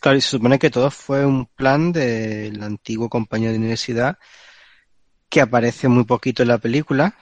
Claro, 0.00 0.16
y 0.16 0.22
se 0.22 0.30
supone 0.30 0.58
que 0.58 0.70
todo 0.70 0.90
fue 0.90 1.26
un 1.26 1.44
plan 1.46 1.92
del 1.92 2.62
antiguo 2.62 3.10
compañero 3.10 3.52
de 3.52 3.58
universidad 3.58 4.18
que 5.28 5.42
aparece 5.42 5.88
muy 5.88 6.04
poquito 6.04 6.42
en 6.42 6.48
la 6.48 6.58
película. 6.58 7.14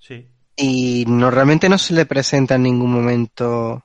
Sí. 0.00 0.28
Y 0.56 1.04
no 1.06 1.30
realmente 1.30 1.68
no 1.68 1.78
se 1.78 1.94
le 1.94 2.06
presenta 2.06 2.56
en 2.56 2.64
ningún 2.64 2.92
momento 2.92 3.84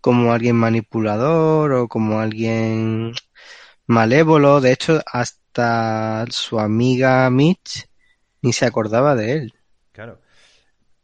como 0.00 0.32
alguien 0.32 0.54
manipulador 0.54 1.72
o 1.72 1.88
como 1.88 2.20
alguien 2.20 3.12
malévolo. 3.86 4.60
De 4.60 4.72
hecho, 4.72 5.02
hasta 5.04 6.24
su 6.30 6.60
amiga 6.60 7.28
Mitch 7.28 7.88
ni 8.40 8.52
se 8.52 8.66
acordaba 8.66 9.16
de 9.16 9.32
él. 9.32 9.54
Claro. 9.90 10.20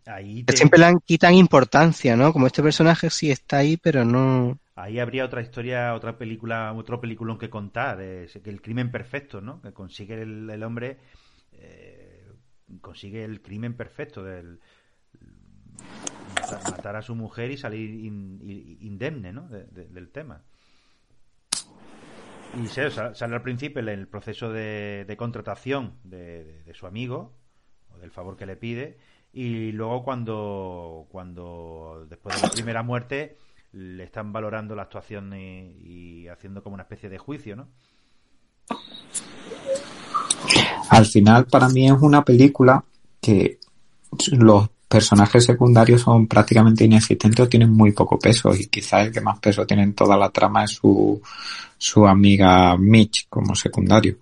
Ahí 0.07 0.45
Siempre 0.55 0.79
le 0.79 0.95
quitan 1.05 1.35
importancia, 1.35 2.15
¿no? 2.17 2.33
Como 2.33 2.47
este 2.47 2.63
personaje 2.63 3.11
sí 3.11 3.31
está 3.31 3.59
ahí, 3.59 3.77
pero 3.77 4.05
no 4.05 4.59
ahí 4.75 4.99
habría 4.99 5.25
otra 5.25 5.41
historia, 5.41 5.95
otra 5.95 6.19
película, 6.19 6.73
otro 6.73 7.01
peliculón 7.01 7.39
que 7.39 7.51
contar, 7.51 7.99
que 7.99 8.51
el 8.51 8.61
crimen 8.61 8.91
perfecto, 8.91 9.41
¿no? 9.41 9.61
Que 9.63 9.73
consigue 9.73 10.21
el, 10.23 10.63
hombre, 10.63 10.99
eh, 11.53 12.29
consigue 12.81 13.25
el 13.25 13.41
crimen 13.41 13.75
perfecto 13.75 14.25
del 14.25 14.61
matar, 16.71 16.97
a 16.97 17.03
su 17.03 17.15
mujer 17.15 17.51
y 17.51 17.57
salir 17.57 17.91
indemne, 18.81 19.33
¿no? 19.33 19.49
del 19.49 20.11
tema. 20.11 20.43
Y 22.63 22.67
sale 22.69 23.35
al 23.35 23.43
principio 23.43 23.81
en 23.81 23.89
el 23.89 24.07
proceso 24.07 24.53
de, 24.53 25.13
contratación 25.19 25.95
de, 26.05 26.63
de, 26.63 26.75
su 26.75 26.87
amigo 26.87 27.35
o 27.91 27.99
del 27.99 28.13
favor 28.13 28.37
que 28.37 28.47
le 28.47 28.57
pide 28.57 28.99
y 29.33 29.73
luego 29.73 30.05
cuando 30.05 31.09
cuando 31.11 32.07
después 32.09 32.37
de 32.37 32.47
la 32.47 32.53
primera 32.53 32.83
muerte 32.85 33.37
le 33.75 34.05
están 34.05 34.33
valorando 34.33 34.75
la 34.75 34.83
actuación 34.83 35.33
y, 35.35 36.29
haciendo 36.29 36.63
como 36.63 36.75
una 36.75 36.85
especie 36.85 37.09
de 37.09 37.19
juicio, 37.19 37.57
¿no? 37.57 37.69
Al 40.91 41.07
final, 41.07 41.47
para 41.47 41.69
mí 41.69 41.87
es 41.87 42.01
una 42.01 42.25
película 42.25 42.85
que 43.21 43.59
los 44.33 44.69
personajes 44.89 45.45
secundarios 45.45 46.03
son 46.03 46.29
prácticamente 46.29 46.85
inexistentes 46.85 47.41
o 47.41 47.49
tienen 47.49 47.71
muy 47.71 47.93
poco 47.93 48.19
peso 48.19 48.55
y 48.55 48.67
quizás 48.67 49.07
el 49.07 49.13
que 49.13 49.21
más 49.21 49.41
peso 49.41 49.67
tiene 49.67 49.83
en 49.83 49.95
toda 49.95 50.17
la 50.17 50.31
trama 50.31 50.65
es 50.65 50.73
su, 50.73 51.21
su 51.77 52.07
amiga 52.07 52.77
Mitch 52.77 53.27
como 53.29 53.57
secundario. 53.57 54.17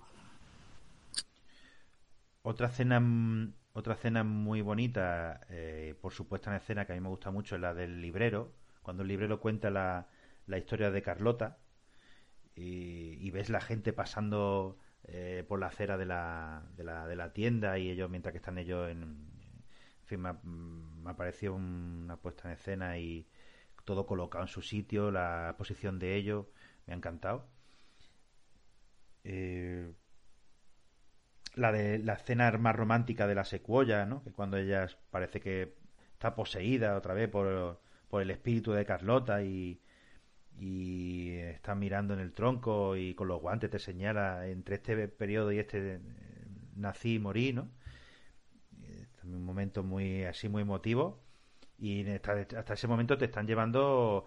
Otra 2.41 2.67
escena 2.67 2.99
otra 3.75 3.95
escena 3.95 4.23
muy 4.23 4.61
bonita, 4.61 5.41
eh, 5.49 5.95
por 5.99 6.13
supuesto 6.13 6.49
una 6.49 6.57
escena 6.57 6.85
que 6.85 6.93
a 6.93 6.95
mí 6.95 7.01
me 7.01 7.09
gusta 7.09 7.31
mucho, 7.31 7.55
es 7.55 7.61
la 7.61 7.73
del 7.73 8.01
librero, 8.01 8.51
cuando 8.83 9.03
el 9.03 9.09
librero 9.09 9.39
cuenta 9.39 9.69
la, 9.69 10.07
la 10.47 10.57
historia 10.57 10.91
de 10.91 11.01
Carlota 11.01 11.57
y, 12.55 13.31
ves 13.31 13.49
la 13.49 13.61
gente 13.61 13.93
pasando 13.93 14.77
eh, 15.05 15.43
por 15.47 15.59
la 15.59 15.67
acera 15.67 15.97
de 15.97 16.05
la, 16.05 16.63
de, 16.77 16.83
la, 16.83 17.07
de 17.07 17.15
la 17.15 17.33
tienda 17.33 17.79
y 17.79 17.89
ellos, 17.89 18.09
mientras 18.09 18.31
que 18.31 18.37
están 18.37 18.57
ellos 18.57 18.89
en... 18.89 19.31
En 20.01 20.07
fin, 20.07 20.19
me, 20.19 20.33
me 20.43 21.09
apareció 21.09 21.55
una 21.55 22.17
puesta 22.17 22.49
en 22.49 22.55
escena 22.55 22.97
y 22.99 23.25
todo 23.85 24.05
colocado 24.05 24.43
en 24.43 24.49
su 24.49 24.61
sitio, 24.61 25.11
la 25.11 25.55
posición 25.57 25.97
de 25.97 26.15
ellos, 26.15 26.47
me 26.85 26.93
ha 26.93 26.97
encantado. 26.97 27.47
Eh, 29.23 29.93
la 31.55 31.71
de 31.71 31.99
la 31.99 32.13
escena 32.13 32.51
más 32.57 32.75
romántica 32.75 33.27
de 33.27 33.35
la 33.35 33.45
secuoya, 33.45 34.05
¿no? 34.05 34.23
Que 34.23 34.31
cuando 34.31 34.57
ella 34.57 34.87
parece 35.11 35.39
que 35.39 35.75
está 36.13 36.35
poseída 36.35 36.97
otra 36.97 37.13
vez 37.13 37.29
por, 37.29 37.81
por 38.13 38.21
el 38.21 38.29
espíritu 38.29 38.73
de 38.73 38.85
Carlota 38.85 39.41
y, 39.41 39.81
y 40.59 41.31
está 41.31 41.73
mirando 41.73 42.13
en 42.13 42.19
el 42.19 42.31
tronco 42.31 42.95
y 42.95 43.15
con 43.15 43.27
los 43.27 43.41
guantes 43.41 43.71
te 43.71 43.79
señala 43.79 44.47
entre 44.49 44.75
este 44.75 45.07
periodo 45.07 45.51
y 45.51 45.57
este 45.57 45.95
eh, 45.95 45.99
nací 46.75 47.15
y 47.15 47.19
morí, 47.19 47.53
¿no? 47.53 47.71
un 49.23 49.43
momento 49.43 49.81
muy 49.81 50.25
así 50.25 50.47
muy 50.47 50.61
emotivo 50.61 51.23
y 51.79 52.07
hasta, 52.07 52.73
ese 52.75 52.87
momento 52.87 53.17
te 53.17 53.25
están 53.25 53.47
llevando 53.47 54.25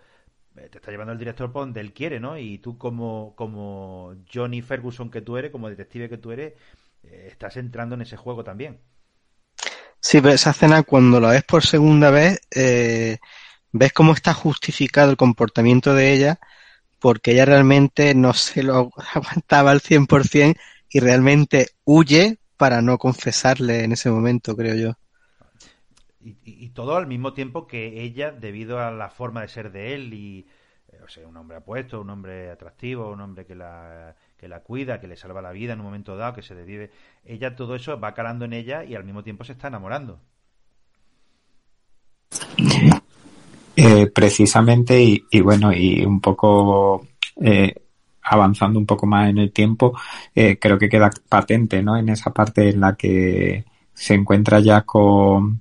eh, 0.57 0.69
te 0.69 0.79
está 0.79 0.91
llevando 0.91 1.13
el 1.13 1.19
director 1.21 1.53
por 1.53 1.63
donde 1.63 1.81
él 1.81 1.93
quiere, 1.93 2.19
¿no? 2.19 2.37
Y 2.37 2.59
tú 2.59 2.79
como, 2.79 3.35
como 3.37 4.17
Johnny 4.35 4.63
Ferguson 4.63 5.13
que 5.13 5.21
tú 5.21 5.37
eres, 5.37 5.53
como 5.53 5.69
detective 5.69 6.09
que 6.09 6.19
tú 6.19 6.33
eres, 6.33 6.55
eh, 7.05 7.29
estás 7.31 7.57
entrando 7.57 7.95
en 7.95 8.03
ese 8.03 8.17
juego 8.17 8.43
también. 8.43 8.81
Sí, 10.01 10.21
pero 10.21 10.35
esa 10.35 10.51
escena 10.51 10.83
cuando 10.83 11.21
la 11.21 11.31
ves 11.31 11.45
por 11.45 11.65
segunda 11.65 12.11
vez, 12.11 12.41
eh, 12.51 13.19
ves 13.79 13.93
cómo 13.93 14.13
está 14.13 14.35
justificado 14.35 15.11
el 15.11 15.17
comportamiento 15.17 15.95
de 15.95 16.13
ella, 16.13 16.39
porque 16.99 17.33
ella 17.33 17.45
realmente 17.45 18.15
no 18.15 18.33
se 18.33 18.63
lo 18.63 18.91
aguantaba 19.15 19.71
al 19.71 19.81
100% 19.81 20.57
y 20.91 21.01
realmente 21.01 21.71
huye 21.85 22.39
para 22.57 22.81
no 22.83 22.99
confesarle 22.99 23.85
en 23.85 23.93
ese 23.93 24.11
momento, 24.11 24.57
creo 24.57 24.75
yo. 24.75 24.93
Y, 26.45 26.71
todo 26.71 26.97
al 26.97 27.07
mismo 27.07 27.33
tiempo 27.33 27.69
que 27.69 28.03
ella, 28.03 28.33
debido 28.33 28.81
a 28.81 28.91
la 28.91 29.11
forma 29.11 29.43
de 29.43 29.49
ser 29.49 29.71
de 29.71 29.95
él 29.95 30.13
y, 30.13 30.47
eh, 30.89 30.99
o 31.05 31.09
sea, 31.09 31.27
un 31.27 31.37
hombre 31.37 31.59
apuesto, 31.59 32.01
un 32.01 32.11
hombre 32.11 32.51
atractivo, 32.51 33.11
un 33.11 33.21
hombre 33.21 33.47
que 33.47 33.55
la, 33.55 34.17
que 34.37 34.49
la 34.49 34.61
cuida, 34.61 35.01
que 35.01 35.07
le 35.07 35.17
salva 35.17 35.41
la 35.41 35.53
vida 35.53 35.73
en 35.73 35.79
un 35.79 35.87
momento 35.87 36.17
dado, 36.17 36.35
que 36.35 36.43
se 36.43 36.57
desvive, 36.57 36.91
ella 37.25 37.55
todo 37.55 37.77
eso 37.77 37.99
va 38.01 38.13
calando 38.13 38.45
en 38.45 38.55
ella 38.55 38.85
y 38.85 38.97
al 38.97 39.05
mismo 39.05 39.23
tiempo 39.23 39.45
se 39.45 39.53
está 39.53 39.69
enamorando. 39.69 40.21
Eh, 43.77 44.06
precisamente 44.17 44.99
y, 45.31 45.41
bueno 45.43 45.75
y 45.75 46.03
un 46.03 46.23
poco 46.23 47.07
eh, 47.39 47.75
avanzando 48.23 48.79
un 48.79 48.87
poco 48.87 49.05
más 49.05 49.29
en 49.29 49.37
el 49.37 49.53
tiempo 49.53 49.93
eh, 50.35 50.59
creo 50.59 50.79
que 50.79 50.89
queda 50.89 51.11
patente 51.29 51.83
no 51.83 51.99
en 51.99 52.09
esa 52.09 52.33
parte 52.33 52.71
en 52.71 52.81
la 52.81 52.97
que 52.97 53.67
se 53.93 54.15
encuentra 54.15 54.61
ya 54.61 54.81
con 54.87 55.61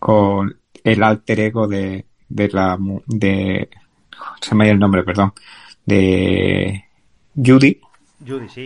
con 0.00 0.58
el 0.82 1.02
alter 1.04 1.38
ego 1.38 1.68
de, 1.68 2.04
de 2.28 2.48
la 2.48 2.76
de 3.06 3.68
se 4.40 4.56
me 4.56 4.64
ha 4.64 4.66
ido 4.66 4.74
el 4.74 4.80
nombre 4.80 5.04
perdón 5.04 5.32
de 5.86 6.84
Judy. 7.36 7.80
Judy 8.26 8.48
sí. 8.48 8.64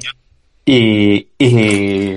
Y, 0.65 1.29
y 1.39 2.17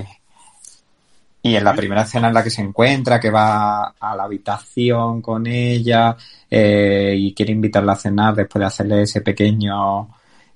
y 1.46 1.56
en 1.56 1.64
la 1.64 1.74
primera 1.74 2.02
escena 2.02 2.28
en 2.28 2.34
la 2.34 2.42
que 2.42 2.50
se 2.50 2.62
encuentra, 2.62 3.20
que 3.20 3.30
va 3.30 3.94
a 3.98 4.16
la 4.16 4.24
habitación 4.24 5.22
con 5.22 5.46
ella 5.46 6.16
eh, 6.50 7.14
y 7.16 7.32
quiere 7.34 7.52
invitarla 7.52 7.92
a 7.92 7.96
cenar 7.96 8.34
después 8.34 8.60
de 8.60 8.66
hacerle 8.66 9.02
ese 9.02 9.20
pequeño 9.20 10.08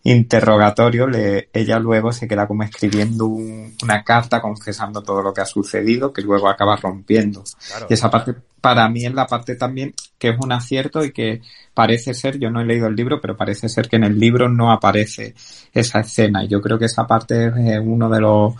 interrogatorio, 0.02 1.06
le, 1.06 1.50
ella 1.52 1.78
luego 1.78 2.10
se 2.10 2.26
queda 2.26 2.46
como 2.46 2.62
escribiendo 2.62 3.26
una 3.26 4.02
carta 4.02 4.40
confesando 4.40 5.02
todo 5.02 5.22
lo 5.22 5.34
que 5.34 5.42
ha 5.42 5.46
sucedido, 5.46 6.12
que 6.12 6.22
luego 6.22 6.48
acaba 6.48 6.76
rompiendo. 6.76 7.44
y 7.88 7.94
esa 7.94 8.10
parte, 8.10 8.34
para 8.60 8.88
mí 8.88 9.04
es 9.04 9.14
la 9.14 9.26
parte 9.26 9.56
también 9.56 9.94
que 10.18 10.30
es 10.30 10.36
un 10.42 10.52
acierto 10.52 11.04
y 11.04 11.12
que 11.12 11.42
parece 11.74 12.14
ser, 12.14 12.38
yo 12.38 12.50
no 12.50 12.60
he 12.60 12.64
leído 12.64 12.86
el 12.86 12.96
libro, 12.96 13.20
pero 13.20 13.36
parece 13.36 13.68
ser 13.68 13.88
que 13.88 13.96
en 13.96 14.04
el 14.04 14.18
libro 14.18 14.48
no 14.48 14.72
aparece 14.72 15.34
esa 15.72 16.00
escena. 16.00 16.44
Y 16.44 16.48
yo 16.48 16.60
creo 16.60 16.78
que 16.78 16.86
esa 16.86 17.06
parte 17.06 17.46
es 17.46 17.80
uno 17.82 18.08
de 18.08 18.20
los 18.20 18.54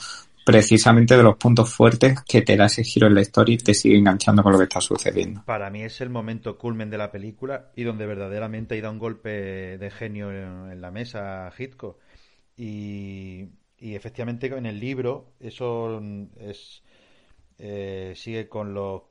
precisamente 0.50 1.16
de 1.16 1.22
los 1.22 1.36
puntos 1.36 1.72
fuertes 1.72 2.22
que 2.26 2.42
te 2.42 2.56
da 2.56 2.66
ese 2.66 2.82
giro 2.82 3.06
en 3.06 3.14
la 3.14 3.20
historia 3.20 3.54
y 3.54 3.58
te 3.58 3.72
sigue 3.72 3.96
enganchando 3.96 4.42
con 4.42 4.52
lo 4.52 4.58
que 4.58 4.64
está 4.64 4.80
sucediendo. 4.80 5.44
Para 5.46 5.70
mí 5.70 5.82
es 5.82 6.00
el 6.00 6.10
momento 6.10 6.58
culmen 6.58 6.90
de 6.90 6.98
la 6.98 7.12
película 7.12 7.70
y 7.76 7.84
donde 7.84 8.04
verdaderamente 8.06 8.74
hay 8.74 8.80
da 8.80 8.90
un 8.90 8.98
golpe 8.98 9.78
de 9.78 9.90
genio 9.90 10.32
en, 10.32 10.80
la 10.80 10.90
mesa 10.90 11.46
a 11.46 11.52
Hitchcock. 11.56 11.98
Y, 12.56 13.48
efectivamente 13.78 14.48
en 14.48 14.66
el 14.66 14.78
libro 14.78 15.32
eso 15.40 16.02
es 16.38 16.82
eh, 17.58 18.12
sigue 18.16 18.48
con 18.48 18.74
los 18.74 19.02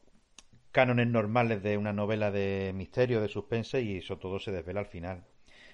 cánones 0.72 1.08
normales 1.08 1.64
de 1.64 1.78
una 1.78 1.94
novela 1.94 2.32
de 2.32 2.74
misterio, 2.76 3.22
de 3.22 3.30
suspense 3.30 3.82
y 3.82 3.98
eso 3.98 4.18
todo 4.18 4.40
se 4.40 4.52
desvela 4.52 4.82
al 4.82 4.88
final. 4.88 5.24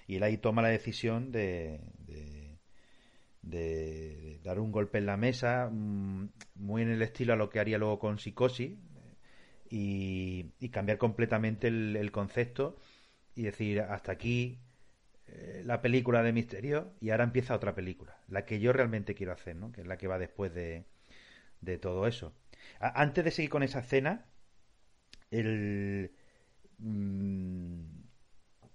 Y 0.06 0.16
él 0.16 0.22
ahí 0.22 0.38
toma 0.38 0.62
la 0.62 0.68
decisión 0.68 1.32
de 1.32 1.80
de 2.06 2.35
dar 3.46 4.58
un 4.58 4.72
golpe 4.72 4.98
en 4.98 5.06
la 5.06 5.16
mesa, 5.16 5.68
mm, 5.70 6.28
muy 6.56 6.82
en 6.82 6.90
el 6.90 7.02
estilo 7.02 7.32
a 7.32 7.36
lo 7.36 7.48
que 7.48 7.60
haría 7.60 7.78
luego 7.78 7.98
con 7.98 8.18
Psicosis, 8.18 8.72
y, 9.70 10.68
cambiar 10.70 10.98
completamente 10.98 11.68
el, 11.68 12.10
concepto 12.12 12.78
y 13.34 13.42
decir, 13.42 13.80
hasta 13.80 14.12
aquí 14.12 14.58
eh, 15.26 15.62
la 15.64 15.80
película 15.80 16.22
de 16.22 16.32
misterio 16.32 16.92
y 17.00 17.10
ahora 17.10 17.24
empieza 17.24 17.54
otra 17.54 17.74
película, 17.74 18.16
la 18.28 18.44
que 18.44 18.60
yo 18.60 18.72
realmente 18.72 19.14
quiero 19.14 19.32
hacer, 19.32 19.56
¿no? 19.56 19.72
que 19.72 19.80
es 19.82 19.86
la 19.86 19.96
que 19.96 20.06
va 20.06 20.18
después 20.18 20.54
de, 20.54 20.84
de 21.60 21.78
todo 21.78 22.06
eso. 22.06 22.32
antes 22.80 23.24
de 23.24 23.30
seguir 23.30 23.50
con 23.50 23.62
esa 23.62 23.80
escena, 23.80 24.26
el... 25.30 26.12
Mm, 26.78 27.95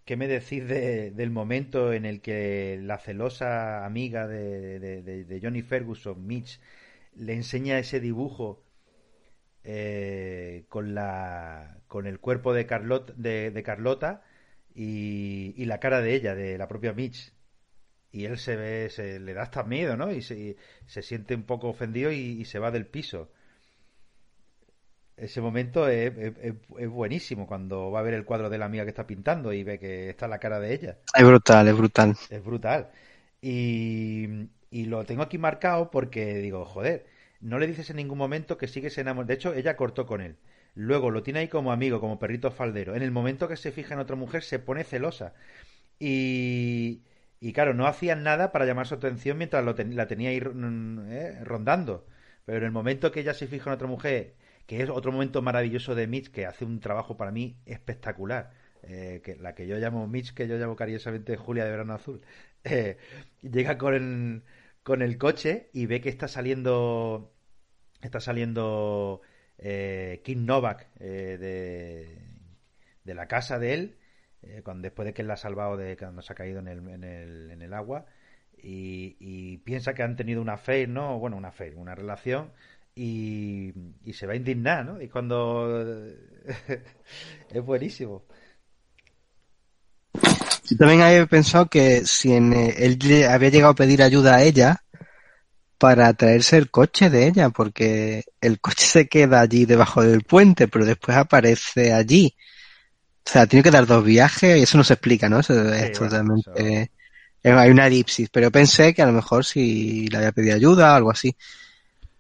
¿Qué 0.06 0.18
me 0.18 0.28
decís 0.28 0.68
del 0.68 1.30
momento 1.32 1.94
en 1.94 2.06
el 2.06 2.22
que 2.22 2.80
la 2.82 2.98
celosa 2.98 3.86
amiga 3.86 4.28
de, 4.28 5.40
Johnny 5.42 5.62
Ferguson, 5.62 6.26
Mitch, 6.26 6.60
le 7.16 7.34
enseña 7.34 7.80
ese 7.80 8.00
dibujo 8.00 8.64
eh, 9.64 10.66
con, 10.70 10.96
la, 10.96 11.82
con 11.88 12.08
el 12.08 12.20
cuerpo 12.20 12.54
de, 12.54 12.64
de, 13.16 13.64
Carlota 13.64 14.24
y, 14.74 15.66
la 15.66 15.80
cara 15.80 16.02
de 16.02 16.16
ella, 16.16 16.36
de 16.36 16.58
la 16.58 16.68
propia 16.68 16.94
Mitch? 16.94 17.34
Y 18.12 18.26
él 18.26 18.38
se 18.40 18.56
ve, 18.58 18.90
se 18.90 19.20
le 19.20 19.34
da 19.34 19.44
hasta 19.44 19.64
miedo, 19.64 19.98
¿no? 19.98 20.12
Y 20.12 20.22
se, 20.22 20.58
se 20.88 21.02
siente 21.04 21.36
un 21.36 21.44
poco 21.44 21.70
ofendido 21.70 22.12
y 22.12 22.44
se 22.46 22.60
va 22.60 22.72
del 22.72 22.88
piso 22.88 23.32
ese 25.22 25.40
momento 25.40 25.88
es, 25.88 26.12
buenísimo 26.90 27.46
cuando 27.46 27.92
va 27.92 28.00
a 28.00 28.04
ver 28.04 28.16
el 28.16 28.26
cuadro 28.26 28.50
de 28.50 28.58
la 28.58 28.66
amiga 28.66 28.84
que 28.84 28.90
está 28.90 29.06
pintando 29.06 29.54
y 29.54 29.64
ve 29.64 29.78
que 29.78 30.10
está 30.10 30.28
la 30.28 30.40
cara 30.40 30.60
de 30.60 30.74
ella. 30.74 30.98
Es 31.16 31.24
brutal, 31.24 31.68
es 31.68 31.78
brutal. 31.78 32.16
Es 32.30 32.44
brutal. 32.44 32.90
Y, 33.42 34.50
lo 34.72 35.06
tengo 35.06 35.22
aquí 35.22 35.38
marcado 35.38 35.92
porque 35.92 36.36
digo, 36.38 36.66
joder, 36.66 37.06
no 37.40 37.60
le 37.60 37.68
dices 37.68 37.90
en 37.92 37.98
ningún 37.98 38.18
momento 38.18 38.58
que 38.58 38.68
sigues 38.68 38.98
enamorado. 38.98 39.28
De 39.28 39.34
hecho, 39.36 39.54
ella 39.54 39.76
cortó 39.76 40.08
con 40.08 40.22
él. 40.22 40.38
Luego 40.74 41.12
lo 41.12 41.22
tiene 41.22 41.42
ahí 41.42 41.48
como 41.50 41.72
amigo, 41.72 42.00
como 42.00 42.18
perrito 42.18 42.50
faldero. 42.50 42.96
En 42.96 43.04
el 43.04 43.12
momento 43.12 43.48
que 43.48 43.58
se 43.58 43.72
fija 43.72 43.94
en 43.94 44.00
otra 44.00 44.16
mujer, 44.16 44.42
se 44.44 44.58
pone 44.58 44.84
celosa. 44.84 45.34
Y, 46.00 47.04
y 47.40 47.54
claro, 47.54 47.74
no 47.76 47.86
hacían 47.86 48.24
nada 48.24 48.52
para 48.52 48.66
llamar 48.66 48.88
su 48.88 48.96
atención 48.96 49.38
mientras 49.38 49.64
lo 49.64 49.76
la 49.78 50.08
tenía 50.08 50.30
ahí 50.30 50.38
eh, 50.38 51.40
rondando. 51.44 52.08
Pero 52.46 52.60
en 52.60 52.64
el 52.64 52.72
momento 52.72 53.12
que 53.12 53.20
ella 53.20 53.36
se 53.36 53.48
fija 53.48 53.70
en 53.70 53.76
otra 53.76 53.88
mujer 53.88 54.34
que 54.66 54.82
es 54.82 54.90
otro 54.90 55.12
momento 55.12 55.42
maravilloso 55.42 55.96
de 55.96 56.08
Mitch, 56.08 56.32
que 56.32 56.46
hace 56.46 56.66
un 56.66 56.80
trabajo 56.80 57.18
para 57.18 57.32
mí 57.32 57.58
espectacular. 57.66 58.54
Eh, 58.84 59.22
que 59.24 59.36
la 59.36 59.54
que 59.54 59.68
yo 59.68 59.78
llamo 59.78 60.08
Mitch, 60.08 60.34
que 60.34 60.48
yo 60.48 60.58
llamo 60.58 60.76
cariñosamente 60.76 61.38
Julia 61.38 61.66
de 61.66 61.72
Verano 61.72 61.94
Azul, 61.94 62.22
eh, 62.64 62.98
llega 63.42 63.78
con 63.78 63.94
el, 63.94 64.44
con 64.84 65.02
el 65.02 65.18
coche 65.18 65.70
y 65.74 65.86
ve 65.86 66.02
que 66.02 66.10
está 66.10 66.28
saliendo 66.28 67.32
está 68.02 68.20
saliendo 68.20 69.22
eh, 69.60 70.22
Kim 70.24 70.46
Novak 70.46 70.92
de, 70.96 72.18
de 73.04 73.14
la 73.14 73.28
casa 73.28 73.60
de 73.60 73.74
él, 73.74 73.98
cuando, 74.64 74.84
después 74.84 75.06
de 75.06 75.14
que 75.14 75.22
él 75.22 75.28
la 75.28 75.36
ha 75.36 75.38
salvado 75.38 75.78
de 75.78 75.96
cuando 75.98 76.24
se 76.24 76.34
ha 76.34 76.36
caído 76.36 76.60
en 76.60 76.68
el, 76.68 76.88
en 76.90 77.04
el, 77.04 77.52
en 77.52 77.62
el 77.62 77.74
agua, 77.74 78.08
y, 78.64 79.58
piensa 79.60 79.94
que 79.94 80.04
han 80.04 80.16
tenido 80.16 80.42
una 80.42 80.58
fe, 80.58 80.88
¿no? 80.88 81.20
Bueno, 81.20 81.38
una 81.38 81.52
fe, 81.52 81.74
una 81.76 81.96
relación, 81.96 82.52
y, 82.96 83.74
se 84.14 84.28
va 84.28 84.34
a 84.34 84.36
indignar, 84.36 84.86
¿no? 84.86 85.02
Y 85.02 85.08
cuando 85.08 85.84
es 87.50 87.64
buenísimo. 87.64 88.24
Yo 90.14 90.78
también 90.78 91.02
había 91.02 91.26
pensado 91.26 91.68
que 91.68 92.06
si 92.06 92.34
en, 92.34 92.54
eh, 92.54 92.76
él 92.78 93.26
había 93.28 93.50
llegado 93.50 93.72
a 93.72 93.76
pedir 93.76 94.02
ayuda 94.04 94.36
a 94.36 94.44
ella 94.44 94.84
para 95.78 96.14
traerse 96.14 96.58
el 96.58 96.70
coche 96.70 97.10
de 97.10 97.28
ella, 97.28 97.50
porque 97.50 98.24
el 98.40 98.60
coche 98.60 98.86
se 98.86 99.08
queda 99.08 99.42
allí 99.42 99.66
debajo 99.66 100.04
del 100.04 100.24
puente, 100.24 100.68
pero 100.68 100.86
después 100.86 101.18
aparece 101.18 101.94
allí. 101.94 102.36
O 103.26 103.30
sea, 103.30 103.48
tiene 103.48 103.64
que 103.64 103.72
dar 103.72 103.86
dos 103.86 104.04
viajes 104.04 104.58
y 104.58 104.64
eso 104.64 104.78
no 104.78 104.84
se 104.84 104.94
explica, 104.94 105.28
¿no? 105.30 105.40
Eso 105.40 105.74
es 105.74 105.92
totalmente... 105.92 106.92
Hay 107.44 107.72
una 107.72 107.88
elipsis, 107.88 108.30
pero 108.30 108.52
pensé 108.52 108.94
que 108.94 109.02
a 109.02 109.08
lo 109.08 109.14
mejor 109.14 109.44
si 109.44 110.08
le 110.08 110.18
había 110.18 110.32
pedido 110.32 110.56
ayuda 110.56 110.94
o 110.94 110.96
algo 110.96 111.12
así. 111.12 111.36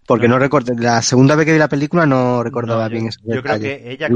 Porque 0.05 0.27
no, 0.27 0.39
recuerdo, 0.39 0.73
la 0.73 1.01
segunda 1.01 1.35
vez 1.35 1.45
que 1.45 1.53
vi 1.53 1.59
la 1.59 1.69
película 1.69 2.05
no 2.05 2.43
recordaba 2.43 2.87
bien 2.87 3.07
eso. 3.07 3.19
Yo 3.23 3.41
creo 3.41 3.59
que 3.59 3.91
ella, 3.91 4.09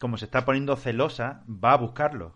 como, 0.00 0.16
se, 0.16 0.24
está 0.24 0.44
poniendo 0.44 0.76
celosa, 0.76 1.42
va 1.48 1.72
a 1.72 1.76
buscarlo. 1.76 2.34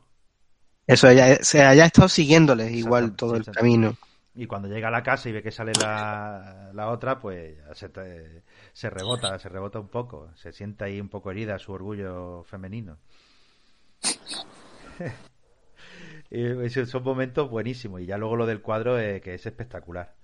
Eso, 0.86 1.08
ella, 1.08 1.36
se 1.42 1.64
haya 1.64 1.86
estado 1.86 2.08
siguiéndole 2.08 2.70
igual 2.72 3.14
todo 3.14 3.36
el 3.36 3.44
camino. 3.44 3.96
y 4.34 4.46
cuando 4.46 4.68
llega 4.68 4.88
a 4.88 4.90
la 4.90 5.02
casa 5.02 5.28
y 5.28 5.32
ve 5.32 5.42
que 5.42 5.50
sale 5.50 5.72
la, 5.80 6.70
la 6.74 6.88
otra, 6.88 7.20
pues 7.20 7.56
se, 7.74 7.90
se 8.72 8.90
rebota, 8.90 9.38
se 9.38 9.48
rebota 9.48 9.78
un 9.80 9.88
poco, 9.88 10.30
se 10.34 10.52
siente 10.52 10.84
ahí 10.84 11.00
un 11.00 11.08
poco 11.08 11.30
herida 11.30 11.58
su 11.58 11.72
orgullo 11.72 12.44
femenino. 12.44 12.98
Esos 16.30 16.88
son 16.88 17.02
momentos 17.02 17.50
buenísimos 17.50 18.00
y 18.00 18.06
ya 18.06 18.16
luego 18.16 18.36
lo 18.36 18.46
del 18.46 18.62
cuadro 18.62 18.98
eh, 18.98 19.20
que 19.20 19.34
es 19.34 19.44
espectacular. 19.44 20.14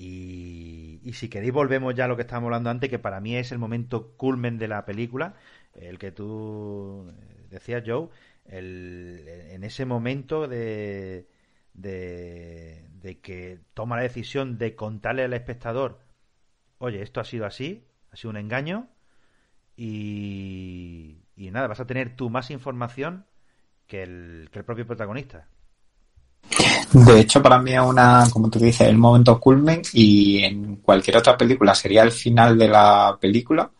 Y, 0.00 1.00
y, 1.02 1.14
si 1.14 1.28
queréis 1.28 1.52
volvemos 1.52 1.92
ya 1.92 2.04
a 2.04 2.08
lo 2.08 2.14
que 2.14 2.22
estábamos 2.22 2.48
hablando 2.48 2.70
antes, 2.70 2.88
que 2.88 3.00
para 3.00 3.20
mí 3.20 3.34
es 3.36 3.50
el 3.50 3.58
momento 3.58 4.12
culmen 4.16 4.56
de 4.56 4.68
la 4.68 4.84
película, 4.84 5.34
el 5.74 5.98
que 5.98 6.12
tú 6.12 7.12
decías, 7.50 7.82
Joe, 7.84 8.08
el, 8.44 9.24
en 9.26 9.64
ese 9.64 9.86
momento 9.86 10.46
de, 10.46 11.26
de, 11.74 13.18
que 13.22 13.58
toma 13.74 13.96
la 13.96 14.02
decisión 14.02 14.56
de 14.56 14.76
contarle 14.76 15.24
al 15.24 15.32
espectador, 15.32 15.98
oye, 16.78 17.02
esto 17.02 17.20
ha 17.20 17.24
sido 17.24 17.44
así, 17.44 17.84
ha 18.12 18.16
sido 18.16 18.30
un 18.30 18.36
engaño, 18.36 18.88
y, 19.76 21.24
y 21.34 21.50
nada, 21.50 21.66
vas 21.66 21.80
a 21.80 21.86
tener 21.88 22.14
tú 22.14 22.30
más 22.30 22.52
información 22.52 23.26
que 23.88 24.04
el, 24.04 24.48
que 24.52 24.60
el 24.60 24.64
propio 24.64 24.86
protagonista. 24.86 25.48
De 26.92 27.20
hecho, 27.20 27.42
para 27.42 27.58
mí 27.58 27.74
es 27.74 27.80
una, 27.80 28.26
como 28.32 28.48
tú 28.48 28.58
dices, 28.58 28.88
el 28.88 28.96
momento 28.96 29.38
culmen 29.38 29.82
y 29.92 30.42
en 30.42 30.76
cualquier 30.76 31.18
otra 31.18 31.36
película 31.36 31.74
sería 31.74 32.02
el 32.02 32.12
final 32.12 32.56
de 32.56 32.68
la 32.68 33.16
película 33.20 33.70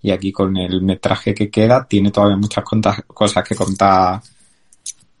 y 0.00 0.10
aquí 0.10 0.32
con 0.32 0.56
el 0.56 0.82
metraje 0.82 1.34
que 1.34 1.50
queda 1.50 1.86
tiene 1.86 2.10
todavía 2.10 2.36
muchas 2.36 2.64
cosas 3.06 3.44
que 3.48 3.54
contar 3.54 4.20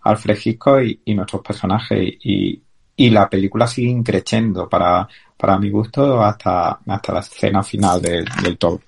Alfred 0.02 0.38
Hitchcock 0.42 0.82
y, 1.04 1.14
nuestros 1.14 1.42
personajes 1.42 1.98
y, 2.22 2.60
la 2.96 3.28
película 3.28 3.66
sigue 3.66 3.88
increciendo 3.88 4.68
para, 4.68 5.08
para 5.36 5.58
mi 5.58 5.70
gusto 5.70 6.22
hasta, 6.22 6.78
hasta 6.86 7.12
la 7.12 7.20
escena 7.20 7.62
final 7.62 8.00
del, 8.00 8.58
todo. 8.58 8.80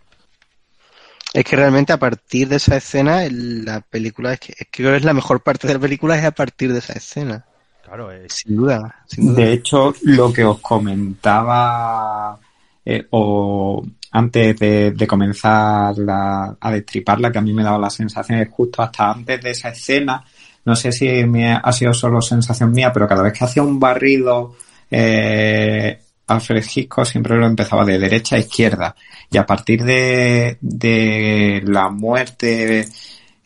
Es 1.33 1.45
que 1.45 1.57
realmente 1.57 1.93
a 1.93 1.99
partir 1.99 2.49
de 2.49 2.57
esa 2.57 2.77
escena 2.77 3.23
la 3.31 3.81
película 3.81 4.35
es 4.35 4.41
que, 4.41 4.55
creo 4.71 4.91
que 4.91 4.99
es 4.99 5.05
la 5.05 5.15
mejor 5.15 5.43
parte 5.43 5.67
de 5.67 5.75
la 5.75 5.81
película 5.81 6.17
es 6.17 6.25
a 6.25 6.31
partir 6.31 6.73
de 6.73 6.79
esa 6.79 6.93
escena. 6.93 7.47
Claro, 7.87 8.11
es... 8.11 8.33
sin, 8.33 8.57
duda, 8.57 9.05
De 9.17 9.53
hecho, 9.53 9.95
lo 10.03 10.33
que 10.33 10.45
os 10.45 10.59
comentaba 10.61 12.39
eh, 12.85 13.07
o 13.11 13.85
antes 14.11 14.59
de, 14.59 15.07
comenzar 15.07 15.95
a 16.09 16.71
destriparla, 16.73 17.31
que 17.31 17.39
a 17.39 17.43
mí 17.43 17.53
me 17.53 17.63
daba 17.63 17.79
la 17.79 17.91
sensación 17.91 18.41
es 18.41 18.49
justo 18.51 18.83
hasta 18.83 19.13
antes 19.13 19.41
de 19.41 19.51
esa 19.51 19.69
escena 19.69 20.25
no 20.67 20.75
sé 20.75 20.91
si 20.91 21.07
me 21.25 21.53
ha 21.53 21.73
sido 21.73 21.95
solo 21.95 22.21
sensación 22.21 22.73
mía, 22.73 22.93
pero 22.93 23.07
cada 23.07 23.23
vez 23.23 23.33
que 23.33 23.45
hacía 23.45 23.63
un 23.63 23.79
barrido 23.79 24.57
eh, 24.91 26.01
Alfred 26.27 26.65
Hitchcock 26.75 27.07
siempre 27.07 27.37
lo 27.37 27.47
empezaba 27.47 27.85
de 27.85 28.01
derecha 28.01 28.35
a 28.35 28.41
izquierda. 28.41 28.97
Y 29.31 29.39
a 29.39 29.47
partir 29.47 29.85
de, 29.85 30.59
de 30.61 31.63
la 31.65 31.89
muerte 31.89 32.85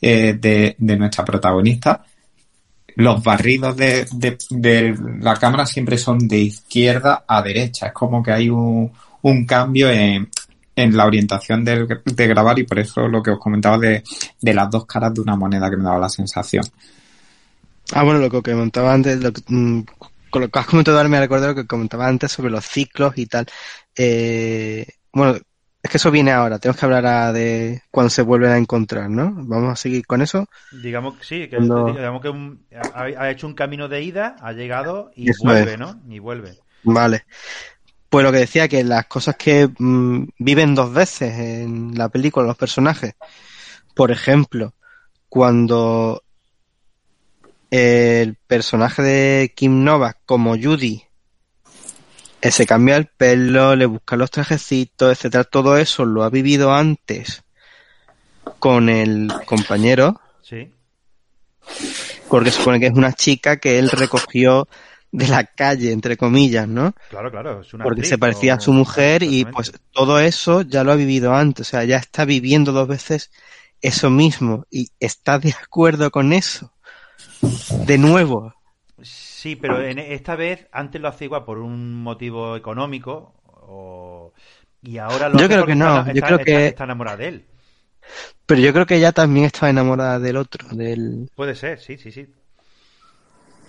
eh, 0.00 0.32
de, 0.32 0.74
de, 0.78 0.96
nuestra 0.96 1.22
protagonista, 1.22 2.02
los 3.00 3.22
barridos 3.22 3.76
de, 3.76 4.06
de, 4.50 4.94
la 5.20 5.36
cámara 5.36 5.66
siempre 5.66 5.98
son 5.98 6.28
de 6.28 6.38
izquierda 6.38 7.24
a 7.26 7.42
derecha. 7.42 7.88
Es 7.88 7.92
como 7.92 8.22
que 8.22 8.32
hay 8.32 8.48
un, 8.48 8.92
un 9.22 9.46
cambio 9.46 9.90
en, 9.90 10.28
en 10.76 10.96
la 10.96 11.06
orientación 11.06 11.64
de, 11.64 11.86
de 12.04 12.26
grabar 12.26 12.58
y 12.58 12.64
por 12.64 12.78
eso 12.78 13.08
lo 13.08 13.22
que 13.22 13.30
os 13.30 13.38
comentaba 13.38 13.78
de, 13.78 14.02
de 14.40 14.54
las 14.54 14.70
dos 14.70 14.86
caras 14.86 15.14
de 15.14 15.20
una 15.20 15.36
moneda 15.36 15.70
que 15.70 15.76
me 15.76 15.84
daba 15.84 15.98
la 15.98 16.08
sensación. 16.08 16.64
Ah, 17.92 18.02
bueno, 18.02 18.20
lo 18.20 18.30
que 18.30 18.52
comentaba 18.52 18.92
antes, 18.92 19.20
lo 19.20 19.32
que, 19.32 19.42
mm, 19.48 19.82
con 20.30 20.42
lo 20.42 20.48
que 20.48 20.58
has 20.58 20.66
comentado 20.66 20.96
ahora 20.96 21.08
me 21.08 21.20
recuerdo 21.20 21.48
lo 21.48 21.54
que 21.54 21.66
comentaba 21.66 22.06
antes 22.06 22.32
sobre 22.32 22.50
los 22.50 22.64
ciclos 22.64 23.14
y 23.16 23.26
tal. 23.26 23.46
Eh, 23.96 24.86
bueno, 25.12 25.38
es 25.82 25.90
que 25.90 25.96
eso 25.96 26.10
viene 26.10 26.30
ahora, 26.30 26.58
tenemos 26.58 26.78
que 26.78 26.84
hablar 26.86 27.32
de 27.32 27.82
cuando 27.90 28.10
se 28.10 28.22
vuelven 28.22 28.50
a 28.50 28.58
encontrar, 28.58 29.08
¿no? 29.08 29.32
Vamos 29.34 29.72
a 29.72 29.76
seguir 29.76 30.06
con 30.06 30.20
eso. 30.20 30.46
Digamos 30.72 31.16
que 31.16 31.24
sí, 31.24 31.48
que, 31.48 31.58
digamos 31.58 32.20
que 32.20 32.32
ha, 32.94 33.30
hecho 33.30 33.46
un 33.46 33.54
camino 33.54 33.88
de 33.88 34.02
ida, 34.02 34.36
ha 34.40 34.52
llegado 34.52 35.10
y 35.16 35.30
vuelve, 35.42 35.78
¿no? 35.78 36.00
Y 36.08 36.18
vuelve. 36.18 36.58
Vale. 36.82 37.24
Pues 38.10 38.24
lo 38.24 38.32
que 38.32 38.38
decía, 38.38 38.68
que 38.68 38.84
las 38.84 39.06
cosas 39.06 39.36
que 39.36 39.70
mm, 39.78 40.24
viven 40.38 40.74
dos 40.74 40.92
veces 40.92 41.38
en 41.38 41.96
la 41.96 42.08
película, 42.08 42.46
los 42.46 42.58
personajes. 42.58 43.14
Por 43.94 44.10
ejemplo, 44.10 44.74
cuando 45.28 46.22
el 47.70 48.36
personaje 48.46 49.02
de 49.02 49.52
Kim 49.54 49.84
Novak 49.84 50.18
como 50.26 50.56
Judy 50.60 50.96
eh, 50.96 51.09
se 52.42 52.66
cambia 52.66 52.96
el 52.96 53.06
pelo, 53.06 53.76
le 53.76 53.86
busca 53.86 54.16
los 54.16 54.30
trajecitos, 54.30 55.12
etcétera, 55.12 55.44
todo 55.44 55.76
eso 55.76 56.04
lo 56.04 56.24
ha 56.24 56.30
vivido 56.30 56.72
antes 56.72 57.42
con 58.58 58.88
el 58.88 59.30
compañero. 59.44 60.20
Sí. 60.42 60.70
Porque 62.28 62.50
supone 62.50 62.80
que 62.80 62.86
es 62.86 62.94
una 62.94 63.12
chica 63.12 63.58
que 63.58 63.78
él 63.78 63.90
recogió 63.90 64.68
de 65.12 65.28
la 65.28 65.44
calle, 65.44 65.92
entre 65.92 66.16
comillas, 66.16 66.68
¿no? 66.68 66.94
Claro, 67.10 67.30
claro. 67.30 67.60
Es 67.60 67.74
una 67.74 67.84
Porque 67.84 68.04
se 68.04 68.16
parecía 68.16 68.54
a 68.54 68.60
su 68.60 68.72
mujer 68.72 69.22
y 69.22 69.44
pues 69.44 69.72
todo 69.90 70.20
eso 70.20 70.62
ya 70.62 70.84
lo 70.84 70.92
ha 70.92 70.96
vivido 70.96 71.34
antes, 71.34 71.68
o 71.68 71.70
sea, 71.70 71.84
ya 71.84 71.96
está 71.96 72.24
viviendo 72.24 72.72
dos 72.72 72.88
veces 72.88 73.30
eso 73.82 74.10
mismo 74.10 74.66
y 74.70 74.88
está 75.00 75.38
de 75.38 75.52
acuerdo 75.52 76.10
con 76.10 76.32
eso 76.32 76.72
de 77.86 77.98
nuevo. 77.98 78.54
Sí, 79.40 79.56
pero 79.56 79.80
en 79.80 79.98
esta 79.98 80.36
vez 80.36 80.66
antes 80.70 81.00
lo 81.00 81.08
hacía 81.08 81.24
igual 81.24 81.46
por 81.46 81.60
un 81.60 81.94
motivo 82.02 82.56
económico 82.56 83.32
o... 83.46 84.34
y 84.82 84.98
ahora 84.98 85.30
lo 85.30 85.38
Yo 85.38 85.48
creo 85.48 85.64
que 85.64 85.74
no, 85.74 86.00
está, 86.00 86.12
yo 86.12 86.20
creo 86.20 86.38
que 86.40 86.66
está 86.66 86.84
enamorada 86.84 87.16
de 87.16 87.28
él. 87.28 87.44
Pero 88.44 88.60
yo 88.60 88.70
creo 88.74 88.84
que 88.84 88.96
ella 88.96 89.12
también 89.12 89.46
estaba 89.46 89.70
enamorada 89.70 90.18
del 90.18 90.36
otro, 90.36 90.68
del 90.76 91.30
Puede 91.34 91.54
ser, 91.54 91.80
sí, 91.80 91.96
sí, 91.96 92.12
sí. 92.12 92.26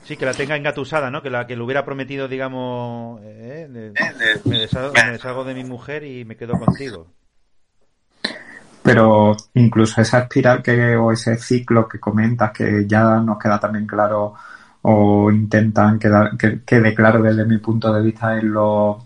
Sí, 0.03 0.17
que 0.17 0.25
la 0.25 0.33
tenga 0.33 0.57
engatusada, 0.57 1.09
¿no? 1.09 1.21
Que 1.21 1.29
la 1.29 1.47
que 1.47 1.55
le 1.55 1.61
hubiera 1.61 1.85
prometido, 1.85 2.27
digamos, 2.27 3.21
eh, 3.23 3.93
me, 4.43 4.59
deshago, 4.59 4.91
me 4.91 5.11
deshago 5.13 5.45
de 5.45 5.53
mi 5.53 5.63
mujer 5.63 6.03
y 6.03 6.25
me 6.25 6.35
quedo 6.35 6.59
contigo. 6.59 7.07
Pero 8.83 9.37
incluso 9.53 10.01
esa 10.01 10.19
espiral 10.19 10.61
que, 10.61 10.97
o 10.97 11.13
ese 11.13 11.37
ciclo 11.37 11.87
que 11.87 11.97
comentas 11.97 12.51
que 12.51 12.85
ya 12.85 13.21
nos 13.21 13.39
queda 13.39 13.57
también 13.57 13.87
claro 13.87 14.35
o 14.83 15.31
intentan 15.31 15.99
quedar, 15.99 16.37
que 16.37 16.61
quede 16.65 16.93
claro 16.93 17.21
desde 17.21 17.45
mi 17.45 17.57
punto 17.59 17.93
de 17.93 18.01
vista 18.01 18.37
en 18.37 18.51
los, 18.51 18.97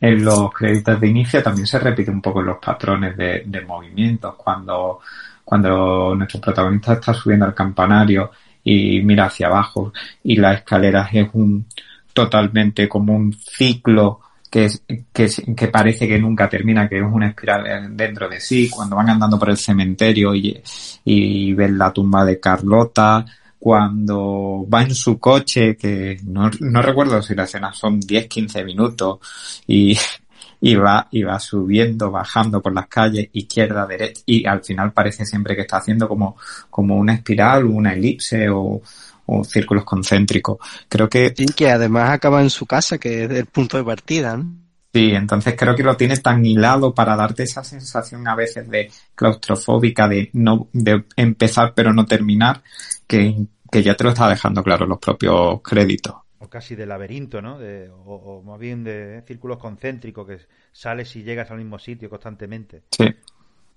en 0.00 0.24
los 0.24 0.52
créditos 0.52 1.00
de 1.00 1.08
inicio, 1.08 1.42
también 1.42 1.66
se 1.66 1.78
repite 1.78 2.10
un 2.10 2.20
poco 2.20 2.42
los 2.42 2.58
patrones 2.58 3.16
de, 3.16 3.44
de 3.46 3.60
movimientos. 3.62 4.34
Cuando, 4.36 5.00
cuando 5.44 6.14
nuestro 6.14 6.40
protagonista 6.40 6.94
está 6.94 7.14
subiendo 7.14 7.46
al 7.46 7.54
campanario 7.54 8.30
y 8.62 9.00
mira 9.02 9.26
hacia 9.26 9.46
abajo 9.46 9.92
y 10.22 10.36
la 10.36 10.54
escalera 10.54 11.08
es 11.12 11.28
un 11.32 11.66
totalmente 12.12 12.88
como 12.88 13.14
un 13.14 13.32
ciclo 13.32 14.20
que, 14.50 14.68
que, 15.12 15.28
que, 15.56 15.68
parece 15.68 16.08
que 16.08 16.18
nunca 16.18 16.48
termina, 16.48 16.88
que 16.88 16.98
es 16.98 17.04
una 17.04 17.28
espiral 17.28 17.96
dentro 17.96 18.28
de 18.28 18.40
sí, 18.40 18.68
cuando 18.68 18.96
van 18.96 19.10
andando 19.10 19.38
por 19.38 19.50
el 19.50 19.56
cementerio 19.56 20.34
y, 20.34 20.60
y 21.04 21.52
ven 21.54 21.78
la 21.78 21.92
tumba 21.92 22.24
de 22.24 22.40
Carlota, 22.40 23.24
cuando 23.60 24.66
va 24.72 24.82
en 24.82 24.94
su 24.94 25.20
coche, 25.20 25.76
que 25.76 26.18
no, 26.24 26.50
no 26.60 26.80
recuerdo 26.80 27.22
si 27.22 27.34
la 27.34 27.44
escena 27.44 27.74
son 27.74 28.00
10, 28.00 28.26
15 28.26 28.64
minutos, 28.64 29.18
y, 29.66 29.96
y 30.62 30.74
va, 30.74 31.06
y 31.10 31.22
va 31.22 31.38
subiendo, 31.38 32.10
bajando 32.10 32.62
por 32.62 32.74
las 32.74 32.88
calles, 32.88 33.28
izquierda, 33.34 33.86
derecha, 33.86 34.22
y 34.24 34.46
al 34.46 34.64
final 34.64 34.92
parece 34.92 35.26
siempre 35.26 35.54
que 35.54 35.62
está 35.62 35.76
haciendo 35.76 36.08
como, 36.08 36.36
como 36.70 36.96
una 36.96 37.12
espiral, 37.12 37.66
una 37.66 37.92
elipse 37.92 38.48
o, 38.48 38.80
o 39.26 39.44
círculos 39.44 39.84
concéntricos. 39.84 40.56
Creo 40.88 41.10
que... 41.10 41.34
Sí, 41.36 41.44
que 41.54 41.70
además 41.70 42.10
acaba 42.10 42.40
en 42.40 42.50
su 42.50 42.64
casa, 42.64 42.96
que 42.96 43.24
es 43.24 43.30
el 43.30 43.46
punto 43.46 43.76
de 43.76 43.84
partida, 43.84 44.38
¿no? 44.38 44.69
Sí, 44.92 45.12
entonces 45.12 45.54
creo 45.56 45.76
que 45.76 45.84
lo 45.84 45.96
tiene 45.96 46.16
tan 46.16 46.44
hilado 46.44 46.92
para 46.92 47.14
darte 47.14 47.44
esa 47.44 47.62
sensación 47.62 48.26
a 48.26 48.34
veces 48.34 48.68
de 48.68 48.90
claustrofóbica, 49.14 50.08
de 50.08 50.30
no, 50.32 50.68
de 50.72 51.04
empezar 51.14 51.74
pero 51.76 51.92
no 51.92 52.06
terminar, 52.06 52.62
que, 53.06 53.36
que 53.70 53.82
ya 53.84 53.94
te 53.94 54.02
lo 54.02 54.10
está 54.10 54.28
dejando 54.28 54.64
claro 54.64 54.86
los 54.86 54.98
propios 54.98 55.60
créditos. 55.62 56.16
O 56.38 56.48
casi 56.48 56.74
de 56.74 56.86
laberinto, 56.86 57.40
¿no? 57.40 57.58
De, 57.58 57.88
o, 57.88 58.14
o, 58.14 58.42
más 58.42 58.58
bien 58.58 58.82
de 58.82 59.22
círculos 59.26 59.58
concéntricos, 59.58 60.26
que 60.26 60.38
sales 60.72 61.14
y 61.14 61.22
llegas 61.22 61.50
al 61.52 61.58
mismo 61.58 61.78
sitio 61.78 62.10
constantemente. 62.10 62.82
Sí. 62.90 63.14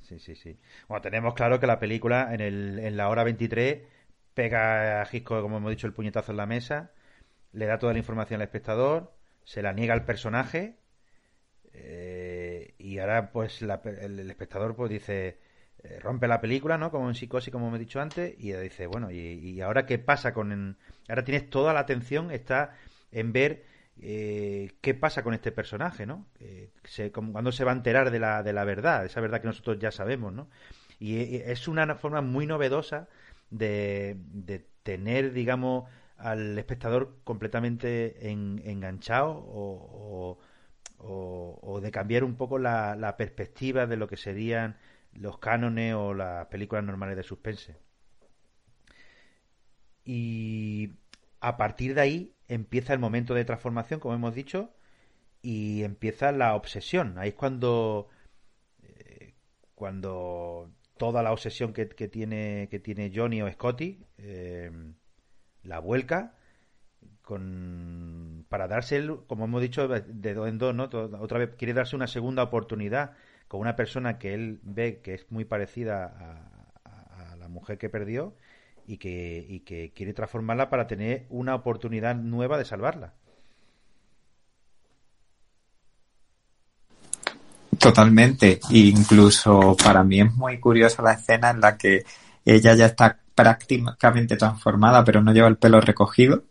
Sí, 0.01 0.19
sí, 0.19 0.35
sí. 0.35 0.57
Bueno, 0.87 1.01
tenemos 1.01 1.33
claro 1.35 1.59
que 1.59 1.67
la 1.67 1.79
película 1.79 2.33
en, 2.33 2.41
el, 2.41 2.79
en 2.79 2.97
la 2.97 3.09
hora 3.09 3.23
23 3.23 3.81
pega 4.33 5.01
a 5.01 5.05
Gisco, 5.05 5.41
como 5.41 5.57
hemos 5.57 5.69
dicho, 5.69 5.85
el 5.85 5.93
puñetazo 5.93 6.31
en 6.31 6.37
la 6.37 6.45
mesa, 6.45 6.91
le 7.51 7.67
da 7.67 7.77
toda 7.77 7.93
la 7.93 7.99
información 7.99 8.41
al 8.41 8.45
espectador, 8.45 9.13
se 9.43 9.61
la 9.61 9.73
niega 9.73 9.93
al 9.93 10.05
personaje 10.05 10.77
eh, 11.73 12.73
y 12.77 12.99
ahora 12.99 13.31
pues 13.31 13.61
el, 13.61 14.29
espectador 14.29 14.75
pues 14.75 14.91
dice 14.91 15.37
eh, 15.83 15.99
rompe 15.99 16.27
la 16.27 16.39
película, 16.39 16.77
¿no? 16.77 16.91
Como 16.91 17.09
en 17.09 17.15
psicosis, 17.15 17.51
como 17.51 17.67
hemos 17.67 17.79
dicho 17.79 17.99
antes, 17.99 18.35
y 18.39 18.53
dice, 18.53 18.87
bueno, 18.87 19.11
¿y, 19.11 19.59
ahora 19.61 19.85
qué 19.85 19.99
pasa 19.99 20.33
con...? 20.33 20.77
Ahora 21.09 21.23
tienes 21.23 21.49
toda 21.49 21.73
la 21.73 21.81
atención, 21.81 22.31
está 22.31 22.75
en 23.11 23.33
ver 23.33 23.65
eh, 24.01 24.71
qué 24.81 24.93
pasa 24.93 25.23
con 25.23 25.33
este 25.33 25.51
personaje, 25.51 26.05
¿no? 26.05 26.25
Cuándo 27.13 27.51
se 27.51 27.63
va 27.63 27.71
a 27.71 27.75
enterar 27.75 28.11
de 28.11 28.19
la, 28.19 28.43
de 28.43 28.53
la 28.53 28.63
verdad, 28.63 29.05
esa 29.05 29.21
verdad 29.21 29.41
que 29.41 29.47
nosotros 29.47 29.77
ya 29.79 29.91
sabemos, 29.91 30.33
¿no? 30.33 30.49
Y 30.99 31.17
eh, 31.17 31.51
es 31.51 31.67
una 31.67 31.95
forma 31.95 32.21
muy 32.21 32.47
novedosa 32.47 33.07
de, 33.49 34.17
tener, 34.83 35.33
digamos, 35.33 35.89
al 36.17 36.57
espectador 36.57 37.17
completamente 37.23 38.29
enganchado 38.29 39.31
o, 39.31 40.39
de 41.81 41.91
cambiar 41.91 42.23
un 42.23 42.35
poco 42.35 42.59
la, 42.59 42.95
la 42.95 43.17
perspectiva 43.17 43.85
de 43.85 43.97
lo 43.97 44.07
que 44.07 44.17
serían 44.17 44.77
los 45.13 45.37
cánones 45.37 45.93
o 45.95 46.13
las 46.13 46.47
películas 46.47 46.83
normales 46.83 47.17
de 47.17 47.23
suspense. 47.23 47.77
Y 50.05 50.91
a 51.39 51.57
partir 51.57 51.93
de 51.93 52.01
ahí 52.01 52.33
empieza 52.47 52.93
el 52.93 52.99
momento 52.99 53.33
de 53.33 53.45
transformación, 53.45 53.99
como 53.99 54.15
hemos 54.15 54.33
dicho, 54.33 54.71
y 55.41 55.83
empieza 55.83 56.31
la 56.31 56.55
obsesión. 56.55 57.17
Ahí 57.17 57.29
es 57.29 57.35
cuando, 57.35 58.07
eh, 58.81 59.33
cuando 59.75 60.71
toda 60.97 61.21
la 61.21 61.31
obsesión 61.31 61.73
que, 61.73 61.85
tiene, 61.85 62.67
que 62.71 62.79
tiene 62.79 63.11
Johnny 63.13 63.41
o 63.41 63.51
Scotty 63.51 64.05
eh, 64.17 64.71
la 65.63 65.79
vuelca 65.79 66.35
con, 67.21 68.32
para 68.53 68.67
darse, 68.67 69.03
como 69.25 69.45
hemos 69.45 69.63
dicho, 69.63 69.87
de 69.87 70.33
dos 70.35 70.47
en 70.47 70.59
dos, 70.59 70.75
¿no? 70.75 70.83
Otra 71.19 71.39
vez 71.39 71.55
quiere 71.57 71.73
darse 71.73 71.95
una 71.95 72.05
segunda 72.05 72.43
oportunidad 72.43 73.13
con 73.47 73.59
una 73.59 73.75
persona 73.75 74.19
que 74.19 74.35
él 74.35 74.59
ve 74.61 75.01
que 75.03 75.15
es 75.15 75.25
muy 75.31 75.43
parecida 75.43 76.05
a, 76.85 77.31
a 77.31 77.35
la 77.37 77.47
mujer 77.47 77.79
que 77.79 77.89
perdió 77.89 78.35
y 78.85 78.97
que, 78.97 79.43
y 79.49 79.61
que 79.61 79.91
quiere 79.95 80.13
transformarla 80.13 80.69
para 80.69 80.85
tener 80.85 81.25
una 81.31 81.55
oportunidad 81.55 82.13
nueva 82.13 82.59
de 82.59 82.65
salvarla. 82.65 83.13
Totalmente. 87.79 88.59
Incluso 88.69 89.75
para 89.83 90.03
mí 90.03 90.21
es 90.21 90.31
muy 90.31 90.59
curiosa 90.59 91.01
la 91.01 91.13
escena 91.13 91.49
en 91.49 91.59
la 91.59 91.75
que 91.75 92.03
ella 92.45 92.75
ya 92.75 92.85
está 92.85 93.17
prácticamente 93.33 94.37
transformada, 94.37 95.03
pero 95.03 95.23
no 95.23 95.33
lleva 95.33 95.47
el 95.47 95.57
pelo 95.57 95.81
recogido. 95.81 96.43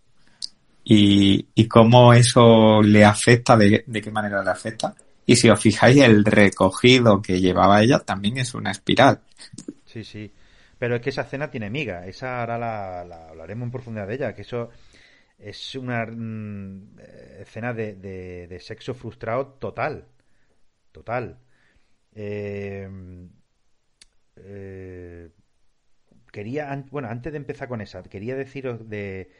Y, 0.85 1.47
y 1.55 1.69
cómo 1.69 2.13
eso 2.13 2.83
le 2.83 3.05
afecta, 3.05 3.57
de, 3.57 3.85
qué 3.85 4.11
manera 4.11 4.43
le 4.43 4.51
afecta. 4.51 4.95
Y 5.25 5.37
si 5.37 5.49
os 5.49 5.61
fijáis, 5.61 6.03
el 6.03 6.25
recogido 6.25 7.23
que 7.23 7.41
llevaba 7.41 7.83
ella 7.83 8.01
también 8.01 8.39
es 8.39 8.55
una 8.55 8.73
espiral. 8.73 9.21
Sí, 9.85 10.03
sí. 10.05 10.33
Pero 10.79 10.97
es 10.97 11.03
que 11.03 11.11
esa 11.11 11.23
escena 11.23 11.51
tiene 11.51 11.71
miga. 11.71 12.07
Esa 12.07 12.41
ahora 12.41 12.59
la, 12.59 13.29
hablaremos 13.29 13.67
en 13.67 13.71
profundidad 13.71 14.09
de 14.09 14.15
ella. 14.15 14.35
Que 14.35 14.43
eso 14.43 14.71
es 15.39 15.77
una 15.77 16.05
mm, 16.07 16.99
escena 17.41 17.73
de, 17.73 17.95
de, 17.95 18.61
sexo 18.61 18.95
frustrado 18.95 19.47
total. 19.61 20.07
Total. 20.91 21.39
Eh, 22.15 22.89
eh, 24.37 25.31
quería, 26.33 26.85
bueno, 26.91 27.09
antes 27.09 27.33
de 27.33 27.39
empezar 27.39 27.69
con 27.69 27.81
esa, 27.81 28.03
quería 28.03 28.35
deciros 28.35 28.89
de 28.89 29.31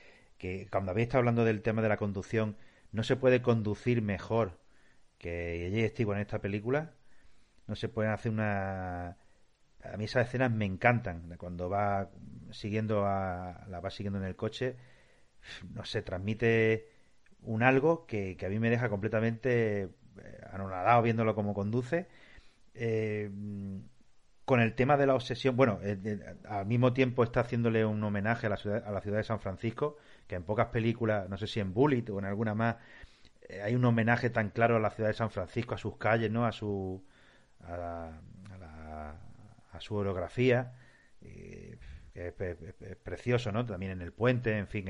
que 0.43 0.67
cuando 0.73 0.91
habéis 0.91 1.07
estado 1.07 1.21
hablando 1.21 1.45
del 1.45 1.63
tema 1.63 1.83
de 1.83 1.89
la 1.89 1.97
conducción, 1.97 2.57
no 2.91 3.05
se 3.05 3.15
puede 3.15 3.43
conducir 3.43 4.03
mejor 4.03 4.59
que 5.19 5.69
ella 5.69 5.87
estuvo 5.87 6.13
en 6.15 6.19
esta 6.19 6.41
película. 6.41 6.95
No 7.69 7.77
se 7.77 7.89
puede 7.89 8.09
hacer 8.09 8.33
una 8.33 9.19
a 9.85 9.97
mí 9.97 10.07
esas 10.07 10.27
escenas 10.27 10.51
me 10.51 10.65
encantan. 10.65 11.33
Cuando 11.39 11.71
va 11.71 12.11
siguiendo 12.51 13.07
a, 13.07 13.65
la 13.69 13.79
va 13.79 13.91
siguiendo 13.91 14.19
en 14.19 14.25
el 14.25 14.35
coche, 14.35 14.75
no 15.75 15.85
sé, 15.85 16.03
transmite 16.03 16.89
un 17.43 17.63
algo 17.63 18.05
que, 18.07 18.37
a 18.45 18.49
mí 18.49 18.59
me 18.59 18.69
deja 18.69 18.89
completamente 18.89 19.83
eh, 19.83 19.91
anonadado 20.51 21.03
viéndolo 21.03 21.37
como 21.37 21.55
conduce. 21.55 22.09
Eh, 22.75 23.31
con 24.45 24.61
el 24.61 24.75
tema 24.75 24.97
de 24.97 25.07
la 25.07 25.15
obsesión, 25.15 25.57
bueno, 25.57 25.79
eh, 25.83 26.37
al 26.49 26.67
mismo 26.67 26.93
tiempo 26.93 27.23
está 27.23 27.41
haciéndole 27.41 27.85
un 27.85 28.03
homenaje 28.03 28.49
a 28.49 28.51
la, 28.51 28.57
ciudad, 28.57 28.85
a 28.85 28.91
la 28.91 29.01
ciudad 29.01 29.19
de 29.19 29.25
San 29.25 29.39
Francisco, 29.39 29.99
que 30.33 30.37
en 30.37 30.45
pocas 30.45 30.69
películas, 30.69 31.29
no 31.29 31.37
sé 31.37 31.47
si 31.47 31.61
en 31.61 31.75
Bullet 31.75 32.09
o 32.09 32.19
en 32.19 32.25
alguna 32.25 32.55
más, 32.55 32.77
hay 33.63 33.75
un 33.75 33.85
homenaje 33.85 34.31
tan 34.31 34.49
claro 34.49 34.77
a 34.77 34.81
la 34.81 34.89
ciudad 34.89 35.11
de 35.11 35.15
San 35.15 35.31
Francisco, 35.31 35.75
a 35.75 35.79
sus 35.79 35.99
calles, 35.99 36.31
¿no? 36.31 36.47
A 36.47 36.53
su 36.53 37.05
a 37.61 37.77
la, 37.77 39.15
a 39.73 39.81
su 39.83 39.95
orografía, 39.95 40.73
que 41.21 41.79
es, 42.15 42.33
precioso, 43.05 43.53
¿no? 43.53 43.67
También 43.67 43.93
en 43.93 44.01
el 44.01 44.13
puente, 44.13 44.57
en 44.57 44.69
fin, 44.69 44.87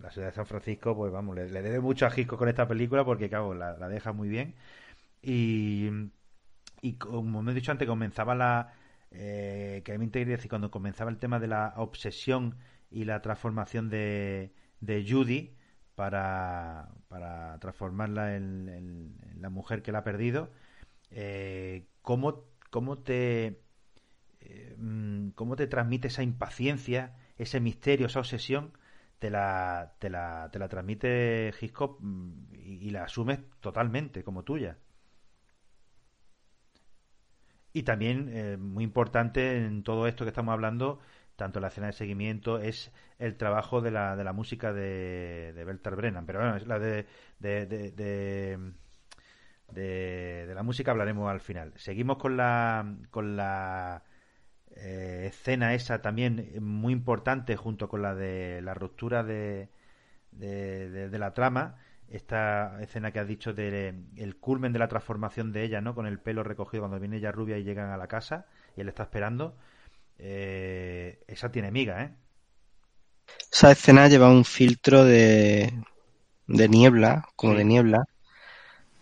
la 0.00 0.10
ciudad 0.12 0.28
de 0.28 0.32
San 0.32 0.46
Francisco, 0.46 0.96
pues 0.96 1.10
vamos, 1.10 1.34
le, 1.34 1.48
debe 1.48 1.80
mucho 1.80 2.06
a 2.06 2.10
Gisco 2.10 2.36
con 2.36 2.48
esta 2.48 2.68
película 2.68 3.04
porque, 3.04 3.28
claro, 3.28 3.52
la, 3.52 3.88
deja 3.88 4.12
muy 4.12 4.28
bien. 4.28 4.54
Y, 5.22 5.90
y 6.82 6.92
como 6.92 7.42
me 7.42 7.50
he 7.50 7.54
dicho 7.56 7.72
antes, 7.72 7.88
comenzaba 7.88 8.36
la... 8.36 8.74
Eh, 9.10 9.82
que 9.84 9.92
a 9.92 9.98
mí 9.98 10.06
me 10.06 10.24
decir, 10.24 10.48
cuando 10.48 10.70
comenzaba 10.70 11.10
el 11.10 11.18
tema 11.18 11.40
de 11.40 11.48
la 11.48 11.72
obsesión 11.78 12.54
y 12.90 13.04
la 13.04 13.22
transformación 13.22 13.90
de, 13.90 14.52
de 14.80 15.06
Judy 15.08 15.56
para, 15.94 16.90
para 17.08 17.58
transformarla 17.60 18.36
en, 18.36 19.16
la 19.40 19.50
mujer 19.50 19.82
que 19.82 19.92
la 19.92 19.98
ha 19.98 20.04
perdido, 20.04 20.50
eh, 21.10 21.86
cómo 22.02 22.48
cómo 22.70 22.98
te, 22.98 23.62
eh, 24.40 24.76
mm, 24.78 25.30
cómo 25.30 25.56
te 25.56 25.66
transmite 25.66 26.08
esa 26.08 26.22
impaciencia, 26.22 27.16
ese 27.38 27.60
misterio, 27.60 28.06
esa 28.06 28.20
obsesión, 28.20 28.72
te 29.18 29.30
la, 29.30 29.94
te 29.98 30.10
la, 30.10 30.50
te 30.52 30.58
la 30.58 30.68
transmite 30.68 31.52
Hitchcock 31.60 31.98
mm, 32.00 32.54
y, 32.54 32.90
la 32.90 33.04
asumes 33.04 33.40
totalmente 33.60 34.24
como 34.24 34.44
tuya. 34.44 34.78
Y 37.72 37.82
también, 37.82 38.28
eh, 38.32 38.56
muy 38.56 38.82
importante 38.84 39.64
en 39.64 39.82
todo 39.82 40.06
esto 40.08 40.24
que 40.24 40.30
estamos 40.30 40.52
hablando, 40.52 41.00
tanto 41.38 41.60
la 41.60 41.68
escena 41.68 41.86
de 41.86 41.94
seguimiento, 41.94 42.58
es 42.58 42.92
el 43.18 43.36
trabajo 43.36 43.80
de 43.80 43.90
la, 43.92 44.16
de 44.16 44.24
la 44.24 44.34
música 44.34 44.74
de, 44.74 45.54
de 45.54 45.64
Beltar 45.64 45.96
Brennan. 45.96 46.26
Pero 46.26 46.40
bueno, 46.40 46.56
es 46.56 46.66
la 46.66 46.78
de, 46.78 47.06
de 47.38 48.74
de, 49.72 50.52
la 50.54 50.62
música 50.62 50.90
hablaremos 50.90 51.30
al 51.30 51.40
final. 51.40 51.72
Seguimos 51.76 52.18
con 52.18 52.36
la, 52.36 52.96
con 53.10 53.36
la 53.36 54.02
eh, 54.76 55.26
escena 55.28 55.74
esa 55.74 56.00
también 56.02 56.52
muy 56.60 56.92
importante 56.92 57.56
junto 57.56 57.88
con 57.88 58.02
la 58.02 58.14
de 58.14 58.62
la 58.62 58.74
ruptura 58.74 59.22
de, 59.22 59.68
de, 60.32 61.18
la 61.18 61.34
trama. 61.34 61.76
Esta 62.08 62.80
escena 62.80 63.12
que 63.12 63.20
has 63.20 63.28
dicho 63.28 63.52
del 63.52 64.06
el 64.16 64.36
culmen 64.36 64.72
de 64.72 64.78
la 64.78 64.88
transformación 64.88 65.52
de 65.52 65.64
ella, 65.64 65.80
¿no? 65.82 65.94
Con 65.94 66.06
el 66.06 66.18
pelo 66.18 66.42
recogido 66.42 66.82
cuando 66.82 66.98
viene 66.98 67.18
ella 67.18 67.32
rubia 67.32 67.58
y 67.58 67.64
llegan 67.64 67.90
a 67.90 67.98
la 67.98 68.06
casa 68.06 68.46
y 68.76 68.80
él 68.80 68.88
está 68.88 69.02
esperando. 69.04 69.56
Eh, 70.18 71.20
esa 71.26 71.50
tiene 71.50 71.70
miga, 71.70 72.02
¿eh? 72.02 72.14
Esa 73.52 73.70
escena 73.70 74.08
lleva 74.08 74.30
un 74.30 74.44
filtro 74.44 75.04
de, 75.04 75.72
de 76.46 76.68
niebla, 76.68 77.28
como 77.36 77.54
de 77.54 77.64
niebla, 77.64 78.04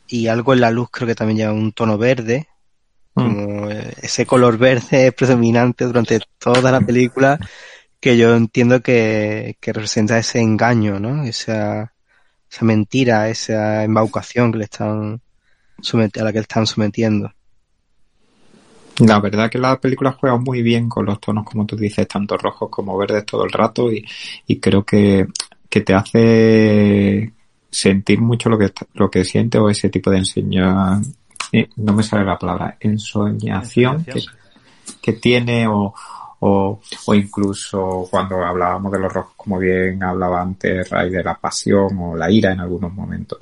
y 0.07 0.29
algo 0.29 0.53
en 0.53 0.61
la 0.61 0.71
luz 0.71 0.89
creo 0.91 1.09
que 1.09 1.15
también 1.15 1.39
lleva 1.39 1.53
un 1.53 1.73
tono 1.73 1.99
verde. 1.99 2.49
Mm. 3.15 3.23
Como 3.23 3.71
eh, 3.71 3.95
ese 4.03 4.27
color 4.27 4.59
verde 4.59 5.07
es 5.09 5.15
predominante 5.15 5.85
durante 5.85 6.21
toda 6.39 6.71
la 6.71 6.81
película 6.81 7.39
que 8.01 8.17
yo 8.17 8.37
entiendo 8.37 8.83
que, 8.83 9.57
representa 9.63 10.19
ese 10.19 10.41
engaño, 10.41 11.01
¿no? 11.01 11.25
Esa, 11.25 11.93
esa 12.51 12.65
mentira, 12.65 13.29
esa 13.29 13.85
embaucación 13.85 14.53
que 14.53 14.59
le 14.59 14.65
están 14.65 15.21
a 15.93 16.23
la 16.23 16.33
que 16.33 16.39
le 16.39 16.43
están 16.43 16.67
sometiendo. 16.67 17.33
La 19.01 19.21
verdad 19.21 19.51
que 19.51 19.59
la 19.59 19.79
película 19.79 20.13
juega 20.13 20.39
muy 20.39 20.63
bien 20.63 20.89
con 20.89 21.05
los 21.05 21.21
tonos, 21.21 21.45
como 21.45 21.67
tú 21.67 21.77
dices, 21.77 22.09
tanto 22.09 22.37
rojos 22.37 22.71
como 22.71 22.97
verdes 22.97 23.27
todo 23.27 23.45
el 23.45 23.53
rato 23.53 23.93
y, 23.93 24.05
y 24.47 24.59
creo 24.59 24.85
que, 24.85 25.27
que 25.69 25.81
te 25.83 25.95
hace 25.95 27.33
sentir 27.71 28.21
mucho 28.21 28.49
lo 28.49 28.59
que, 28.59 28.73
lo 28.95 29.11
que 29.11 29.25
siente 29.25 29.59
o 29.59 29.69
ese 29.69 29.91
tipo 29.91 30.11
de 30.11 30.19
enseñar, 30.19 30.99
eh, 31.53 31.69
no 31.77 31.93
me 31.93 32.03
sale 32.03 32.25
la 32.25 32.39
palabra, 32.39 32.77
ensoñación 32.81 34.03
que, 34.05 34.23
que 35.03 35.13
tiene 35.13 35.67
o, 35.69 35.93
o, 36.41 36.81
o, 37.07 37.15
incluso 37.15 38.09
cuando 38.11 38.43
hablábamos 38.43 38.93
de 38.93 38.99
los 38.99 39.13
rojos, 39.13 39.35
como 39.37 39.59
bien 39.59 40.03
hablaba 40.03 40.41
antes 40.41 40.89
Ray, 40.89 41.11
de 41.11 41.23
la 41.23 41.35
pasión 41.35 41.99
o 41.99 42.17
la 42.17 42.31
ira 42.31 42.53
en 42.53 42.61
algunos 42.61 42.93
momentos. 42.95 43.39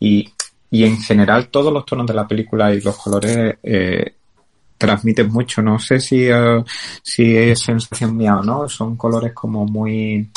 Y, 0.00 0.32
y 0.70 0.84
en 0.84 0.98
general 0.98 1.48
todos 1.48 1.72
los 1.72 1.84
tonos 1.84 2.06
de 2.06 2.14
la 2.14 2.26
película 2.26 2.72
y 2.72 2.80
los 2.80 2.96
colores 2.96 3.58
eh, 3.62 4.14
transmiten 4.78 5.28
mucho. 5.28 5.62
No 5.62 5.78
sé 5.78 6.00
si, 6.00 6.26
eh, 6.28 6.62
si 7.02 7.36
es 7.36 7.60
sensación 7.60 8.16
mía 8.16 8.38
o 8.38 8.42
no, 8.42 8.68
son 8.68 8.96
colores 8.96 9.32
como 9.32 9.66
muy... 9.66 10.30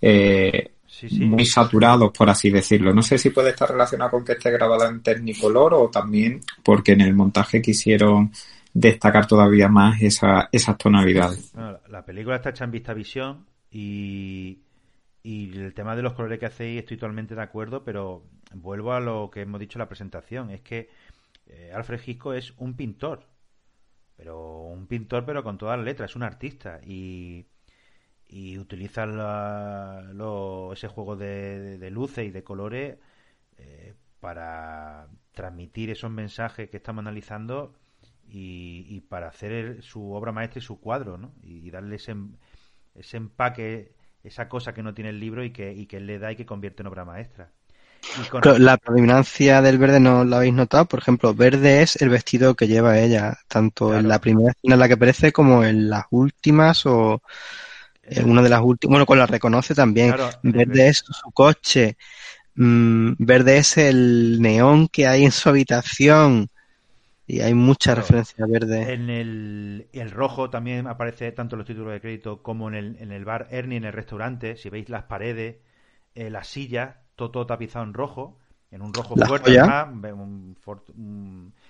Eh, 0.00 0.72
muy 1.12 1.46
saturados, 1.46 2.10
por 2.10 2.28
así 2.28 2.50
decirlo. 2.50 2.92
No 2.92 3.02
sé 3.02 3.18
si 3.18 3.30
puede 3.30 3.50
estar 3.50 3.70
relacionado 3.70 4.10
con 4.10 4.24
que 4.24 4.32
esté 4.32 4.50
grabada 4.50 4.88
en 4.88 5.00
Technicolor 5.00 5.74
o 5.74 5.88
también 5.88 6.40
porque 6.64 6.92
en 6.92 7.02
el 7.02 7.14
montaje 7.14 7.62
quisieron 7.62 8.32
destacar 8.72 9.26
todavía 9.26 9.68
más 9.68 10.00
esa, 10.02 10.48
esas 10.52 10.76
tonalidades. 10.76 11.52
la 11.88 12.04
película 12.04 12.36
está 12.36 12.50
hecha 12.50 12.64
en 12.64 12.70
vista 12.70 12.94
visión 12.94 13.46
y, 13.70 14.58
Y 15.22 15.56
el 15.56 15.74
tema 15.74 15.94
de 15.94 16.02
los 16.02 16.14
colores 16.14 16.38
que 16.38 16.46
hacéis 16.46 16.80
estoy 16.80 16.96
totalmente 16.96 17.34
de 17.34 17.42
acuerdo, 17.42 17.84
pero 17.84 18.24
vuelvo 18.54 18.92
a 18.92 19.00
lo 19.00 19.30
que 19.30 19.42
hemos 19.42 19.60
dicho 19.60 19.78
en 19.78 19.80
la 19.80 19.88
presentación. 19.88 20.50
Es 20.50 20.60
que 20.62 20.88
eh, 21.46 21.72
Alfred 21.74 22.00
Hitchcock 22.04 22.34
es 22.34 22.52
un 22.58 22.74
pintor, 22.74 23.26
pero 24.18 24.64
un 24.64 24.86
pintor 24.88 25.24
pero 25.24 25.44
con 25.44 25.58
todas 25.58 25.78
las 25.78 25.86
letras, 25.86 26.10
es 26.10 26.16
un 26.16 26.24
artista 26.24 26.80
y, 26.84 27.46
y 28.28 28.58
utiliza 28.58 29.04
ese 30.72 30.88
juego 30.88 31.16
de, 31.16 31.88
luces 31.90 32.26
y 32.26 32.30
de 32.32 32.42
colores 32.44 32.98
eh, 33.58 33.94
para 34.20 35.08
transmitir 35.32 35.90
esos 35.90 36.10
mensajes 36.10 36.68
que 36.68 36.78
estamos 36.78 37.02
analizando 37.02 37.74
y, 38.28 39.00
para 39.08 39.28
hacer 39.28 39.82
su 39.82 40.12
obra 40.12 40.32
maestra 40.32 40.58
y 40.58 40.62
su 40.62 40.80
cuadro, 40.80 41.16
¿no? 41.16 41.32
Y, 41.42 41.70
darle 41.70 41.96
ese, 41.96 42.14
ese 42.94 43.16
empaque, 43.16 43.94
esa 44.24 44.48
cosa 44.48 44.74
que 44.74 44.82
no 44.82 44.94
tiene 44.94 45.10
el 45.10 45.20
libro 45.20 45.44
y 45.44 45.52
que, 45.52 45.72
y 45.72 45.86
que 45.86 45.98
él 45.98 46.06
le 46.06 46.18
da 46.18 46.32
y 46.32 46.36
que 46.36 46.44
convierte 46.46 46.82
en 46.82 46.88
obra 46.88 47.04
maestra. 47.04 47.52
La 48.58 48.76
predominancia 48.76 49.62
del 49.62 49.78
verde 49.78 50.00
no 50.00 50.24
la 50.24 50.38
habéis 50.38 50.54
notado. 50.54 50.86
Por 50.86 51.00
ejemplo, 51.00 51.34
verde 51.34 51.82
es 51.82 51.96
el 51.96 52.08
vestido 52.08 52.54
que 52.54 52.66
lleva 52.66 52.98
ella, 52.98 53.38
tanto 53.48 53.96
en 53.96 54.08
la 54.08 54.20
primera 54.20 54.50
escena 54.50 54.74
en 54.74 54.80
la 54.80 54.88
que 54.88 54.94
aparece 54.94 55.32
como 55.32 55.64
en 55.64 55.90
las 55.90 56.04
últimas 56.10 56.86
o 56.86 57.22
en 58.02 58.30
una 58.30 58.42
de 58.42 58.48
las 58.48 58.60
últimas. 58.62 58.92
Bueno, 58.92 59.06
con 59.06 59.18
la 59.18 59.26
reconoce 59.26 59.74
también. 59.74 60.14
verde 60.42 60.88
es 60.88 61.04
su 61.06 61.30
coche. 61.32 61.96
Mm, 62.54 63.12
verde 63.18 63.58
es 63.58 63.76
el 63.76 64.40
neón 64.40 64.88
que 64.88 65.06
hay 65.06 65.24
en 65.24 65.32
su 65.32 65.48
habitación. 65.48 66.48
Y 67.30 67.42
hay 67.42 67.52
mucha 67.52 67.94
referencia 67.94 68.42
a 68.42 68.48
verde. 68.48 68.94
En 68.94 69.10
el, 69.10 69.88
el, 69.92 70.10
rojo 70.10 70.48
también 70.48 70.86
aparece 70.86 71.30
tanto 71.32 71.56
en 71.56 71.58
los 71.58 71.66
títulos 71.66 71.92
de 71.92 72.00
crédito 72.00 72.42
como 72.42 72.68
en 72.68 72.74
el, 72.74 72.96
en 73.00 73.12
el 73.12 73.26
bar 73.26 73.48
Ernie, 73.50 73.76
en 73.76 73.84
el 73.84 73.92
restaurante. 73.92 74.56
Si 74.56 74.70
veis 74.70 74.88
las 74.88 75.04
paredes, 75.04 75.56
eh, 76.14 76.30
las 76.30 76.48
sillas, 76.48 76.96
todo, 77.18 77.46
tapizado 77.46 77.84
en 77.84 77.92
rojo, 77.92 78.38
en 78.70 78.82
un 78.82 78.94
rojo 78.94 79.14
fuerte, 79.16 79.52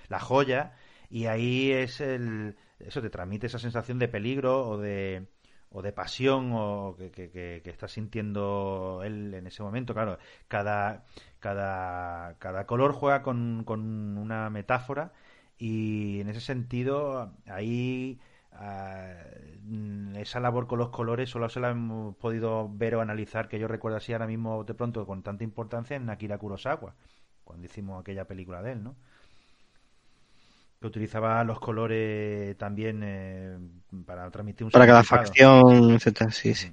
la 0.09 0.21
joya, 0.21 0.73
y 1.11 1.27
ahí 1.27 1.73
es 1.73 2.01
el, 2.01 2.57
eso 2.79 3.01
te 3.01 3.11
transmite 3.11 3.47
esa 3.47 3.59
sensación 3.59 3.99
de 3.99 4.09
peligro 4.09 4.69
o 4.69 4.79
de, 4.79 5.27
o 5.71 5.83
de 5.83 5.93
pasión 5.93 6.51
o 6.53 6.97
que, 6.97 7.11
que, 7.11 7.63
está 7.65 7.89
sintiendo 7.89 9.01
él 9.05 9.35
en 9.35 9.47
ese 9.47 9.63
momento. 9.63 9.95
Claro, 9.95 10.19
cada, 10.47 11.05
cada, 11.41 12.35
cada 12.39 12.67
color 12.67 12.93
juega 12.93 13.23
con, 13.23 13.65
con 13.65 14.19
una 14.19 14.51
metáfora 14.51 15.13
y 15.59 16.21
en 16.21 16.29
ese 16.29 16.41
sentido 16.41 17.33
ahí 17.47 18.21
Mm, 18.61 20.16
esa 20.16 20.40
labor 20.40 20.66
con 20.66 20.79
los 20.79 20.88
colores 20.88 21.31
solo 21.31 21.49
se 21.49 21.61
la 21.61 21.71
hemos 21.71 22.16
podido 22.16 22.68
ver 22.73 22.97
o 22.97 23.01
analizar, 23.01 23.49
que 23.49 23.59
yo 23.59 23.68
recuerdo 23.68 23.99
así 23.99 24.12
ahora 24.12 24.27
mismo 24.27 24.64
de 24.64 24.75
pronto 24.75 25.07
con 25.07 25.23
tanta 25.23 25.44
importancia 25.44 25.97
en 25.97 26.09
Akira 26.11 26.38
Kurosawa, 26.38 26.94
cuando 27.44 27.66
hicimos 27.66 28.01
aquella 28.01 28.27
película 28.27 28.62
de 28.62 28.73
él, 28.73 28.83
¿no? 28.83 28.97
Que 30.81 30.87
utilizaba 30.87 31.42
los 31.44 31.61
colores 31.61 32.57
también 32.57 33.03
eh, 33.05 33.59
para 34.07 34.31
transmitir 34.31 34.64
un 34.64 34.71
Para 34.71 34.87
cada 34.87 35.05
facción, 35.05 35.90
etcétera, 35.90 36.31
sí, 36.31 36.55
sí. 36.55 36.73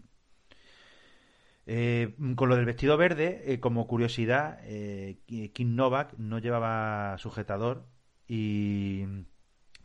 Eh, 1.67 2.15
con 2.35 2.47
lo 2.47 2.55
del 2.55 2.65
vestido 2.65 2.95
verde, 2.95 3.41
eh, 3.45 3.59
como 3.59 3.87
curiosidad, 3.87 4.59
Kim 5.53 5.75
Novak 5.75 6.13
no 6.17 6.39
llevaba 6.39 7.17
sujetador 7.17 7.85
y 8.27 9.05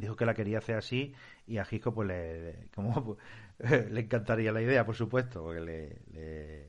dijo 0.00 0.16
que 0.16 0.24
la 0.24 0.34
quería 0.34 0.58
hacer 0.58 0.76
así 0.76 1.14
y 1.46 1.58
a 1.58 1.64
Gisco 1.64 1.92
pues 1.94 2.08
le, 2.08 2.68
como, 2.74 3.16
le 3.58 4.00
encantaría 4.00 4.50
la 4.50 4.62
idea, 4.62 4.84
por 4.84 4.96
supuesto, 4.96 5.42
porque 5.42 5.60
le, 5.60 6.68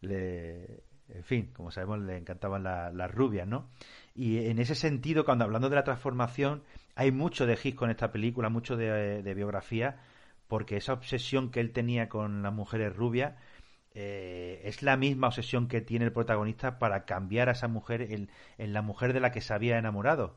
le, 0.00 0.84
en 1.08 1.24
fin, 1.24 1.50
como 1.52 1.70
sabemos, 1.70 2.00
le 2.00 2.16
encantaban 2.16 2.62
las 2.62 3.10
rubias, 3.10 3.46
¿no? 3.46 3.68
Y 4.14 4.46
en 4.46 4.58
ese 4.58 4.74
sentido, 4.74 5.24
cuando 5.24 5.44
hablando 5.44 5.68
de 5.68 5.76
la 5.76 5.84
transformación, 5.84 6.62
hay 6.94 7.10
mucho 7.10 7.46
de 7.46 7.56
Gisco 7.56 7.84
en 7.84 7.90
esta 7.90 8.12
película, 8.12 8.48
mucho 8.48 8.76
de, 8.76 9.34
biografía, 9.34 10.00
porque 10.48 10.76
esa 10.76 10.92
obsesión 10.92 11.50
que 11.50 11.60
él 11.60 11.72
tenía 11.72 12.08
con 12.08 12.42
las 12.42 12.52
mujeres 12.52 12.94
rubias 12.94 13.34
eh, 13.94 14.60
es 14.64 14.82
la 14.82 14.96
misma 14.96 15.28
obsesión 15.28 15.68
que 15.68 15.80
tiene 15.80 16.06
el 16.06 16.12
protagonista 16.12 16.78
para 16.78 17.04
cambiar 17.04 17.48
a 17.48 17.52
esa 17.52 17.68
mujer 17.68 18.02
en 18.02 18.72
la 18.72 18.82
mujer 18.82 19.12
de 19.12 19.20
la 19.20 19.32
que 19.32 19.40
se 19.40 19.54
había 19.54 19.78
enamorado 19.78 20.36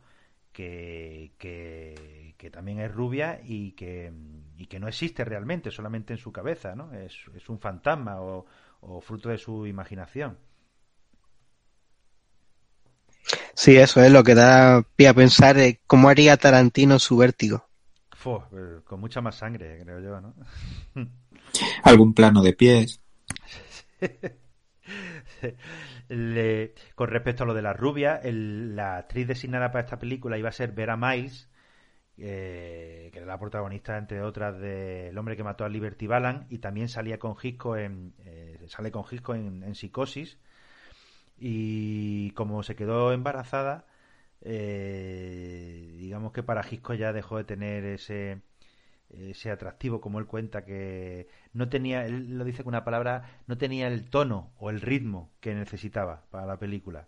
que, 0.56 1.34
que, 1.38 2.50
también 2.50 2.80
es 2.80 2.92
rubia 2.92 3.42
y 3.44 3.72
que, 3.72 4.14
y 4.56 4.68
que 4.68 4.80
no 4.80 4.88
existe 4.88 5.26
realmente, 5.26 5.72
solamente 5.72 6.14
en 6.14 6.20
su 6.20 6.32
cabeza, 6.32 6.76
¿no? 6.76 6.94
Es, 6.94 7.14
es 7.36 7.50
un 7.50 7.60
fantasma 7.60 8.22
o, 8.22 8.46
fruto 9.02 9.30
de 9.30 9.38
su 9.38 9.66
imaginación. 9.66 10.38
Sí, 13.56 13.76
eso 13.76 14.02
es 14.02 14.12
lo 14.12 14.24
que 14.24 14.36
da 14.36 14.84
pie 14.96 15.08
a 15.08 15.14
pensar 15.14 15.56
de 15.56 15.82
cómo 15.88 16.08
haría 16.08 16.38
Tarantino 16.38 17.00
su 17.00 17.18
vértigo. 17.18 17.66
Eh, 18.26 18.80
con 18.86 19.00
mucha 19.00 19.22
más 19.22 19.36
sangre, 19.36 19.82
creo 19.84 20.00
yo, 20.00 20.22
¿no? 20.22 20.34
Algún 21.84 22.14
plano 22.14 22.42
de 22.42 22.54
pies. 22.54 23.02
con 26.96 27.08
respecto 27.08 27.44
a 27.44 27.48
lo 27.48 27.54
de 27.54 27.62
la 27.62 27.74
rubia, 27.74 28.22
la 28.24 28.98
actriz 28.98 29.28
designada 29.28 29.72
para 29.72 29.86
esta 29.86 30.00
película 30.00 30.38
iba 30.38 30.50
a 30.50 30.54
ser 30.54 30.72
Vera 30.72 30.98
Miles, 30.98 31.50
eh, 32.18 33.10
que 33.12 33.20
era 33.20 33.28
la 33.28 33.40
protagonista, 33.40 33.98
entre 33.98 34.22
otras, 34.22 34.58
de 34.60 35.10
El 35.10 35.18
hombre 35.18 35.36
que 35.36 35.44
mató 35.44 35.66
a 35.66 35.70
Liberty 35.70 36.08
Balance, 36.08 36.48
y 36.50 36.60
también 36.60 36.88
salía 36.88 37.20
con 37.20 37.36
Gisco 37.36 37.76
en, 37.78 38.14
eh, 38.26 38.60
sale 38.68 38.92
con 38.92 39.06
Gisco 39.06 39.36
en, 39.36 39.76
Psicosis. 39.76 40.38
Y 41.38 42.32
como 42.32 42.64
se 42.64 42.76
quedó 42.76 43.12
embarazada, 43.12 43.86
eh, 44.42 45.96
digamos 45.98 46.32
que 46.32 46.44
para 46.44 46.64
Gisco 46.64 46.94
ya 46.94 47.12
dejó 47.14 47.38
de 47.38 47.44
tener 47.44 47.84
ese 47.86 48.42
ese 49.10 49.52
atractivo, 49.52 50.02
como 50.02 50.20
él 50.20 50.26
cuenta, 50.26 50.66
que 50.66 51.28
no 51.54 51.70
tenía, 51.70 52.06
él 52.06 52.38
lo 52.38 52.44
dice 52.44 52.64
con 52.64 52.74
una 52.74 52.84
palabra, 52.84 53.42
no 53.48 53.58
tenía 53.58 53.88
el 53.88 54.10
tono 54.10 54.52
o 54.58 54.70
el 54.70 54.82
ritmo 54.82 55.32
que 55.40 55.56
necesitaba 55.56 56.24
para 56.32 56.46
la 56.46 56.58
película. 56.58 57.08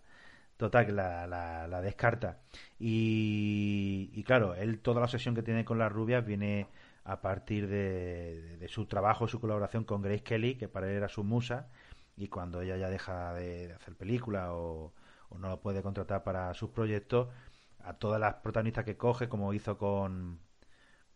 Total, 0.56 0.86
que 0.86 0.92
la, 0.92 1.26
la, 1.26 1.80
descarta. 1.82 2.40
Y, 2.80 4.22
claro, 4.24 4.54
él 4.54 4.80
toda 4.80 5.00
la 5.00 5.08
sesión 5.08 5.34
que 5.34 5.42
tiene 5.42 5.64
con 5.64 5.78
las 5.78 5.92
rubias 5.92 6.24
viene 6.26 6.66
a 7.04 7.20
partir 7.20 7.68
de, 7.68 8.66
su 8.68 8.86
trabajo, 8.86 9.28
su 9.28 9.40
colaboración 9.40 9.84
con 9.84 10.02
Grace 10.02 10.24
Kelly, 10.24 10.56
que 10.56 10.68
para 10.68 10.88
él 10.88 10.96
era 10.96 11.08
su 11.08 11.24
musa, 11.24 11.68
y 12.16 12.28
cuando 12.28 12.60
ella 12.62 12.76
ya 12.76 12.90
deja 12.90 13.34
de, 13.34 13.72
hacer 13.72 13.96
película 13.96 14.52
o, 14.54 14.92
o 15.28 15.38
no 15.38 15.48
lo 15.48 15.60
puede 15.60 15.82
contratar 15.82 16.24
para 16.24 16.52
sus 16.54 16.70
proyectos, 16.70 17.28
a 17.80 17.94
todas 17.94 18.20
las 18.20 18.34
protagonistas 18.36 18.84
que 18.84 18.96
coge, 18.96 19.28
como 19.28 19.54
hizo 19.54 19.78
con, 19.78 20.40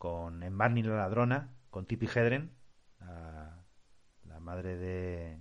con 0.02 0.42
En 0.42 0.58
Barney 0.58 0.82
la 0.82 0.96
ladrona, 0.96 1.54
con 1.70 1.86
Tippi 1.86 2.06
Hedren, 2.06 2.50
la, 2.98 4.40
madre 4.40 4.76
de... 4.76 5.38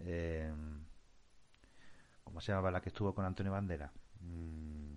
Eh, 0.00 0.52
¿Cómo 2.22 2.42
se 2.42 2.52
llamaba 2.52 2.70
la 2.70 2.82
que 2.82 2.90
estuvo 2.90 3.14
con 3.14 3.24
Antonio 3.24 3.52
Bandera? 3.52 3.90
Mm. 4.20 4.96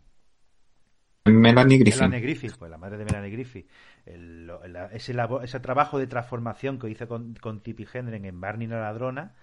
Melanie 1.32 1.78
Griffith. 1.78 2.02
Melanie 2.02 2.19
Griffith, 2.19 2.58
pues 2.58 2.69
la 2.69 2.78
madre 2.78 2.98
de 2.98 3.06
Melanie 3.06 3.32
Griffith. 3.32 3.69
ese, 4.91 5.60
trabajo 5.62 5.98
de 5.98 6.08
transformación 6.08 6.80
que 6.80 6.89
hizo 6.89 7.08
con, 7.08 7.36
con 7.36 7.62
Tippi 7.62 7.86
Hedren 7.86 8.26
en 8.26 8.41
Barney 8.41 8.67
la 8.67 8.82
ladrona, 8.82 9.36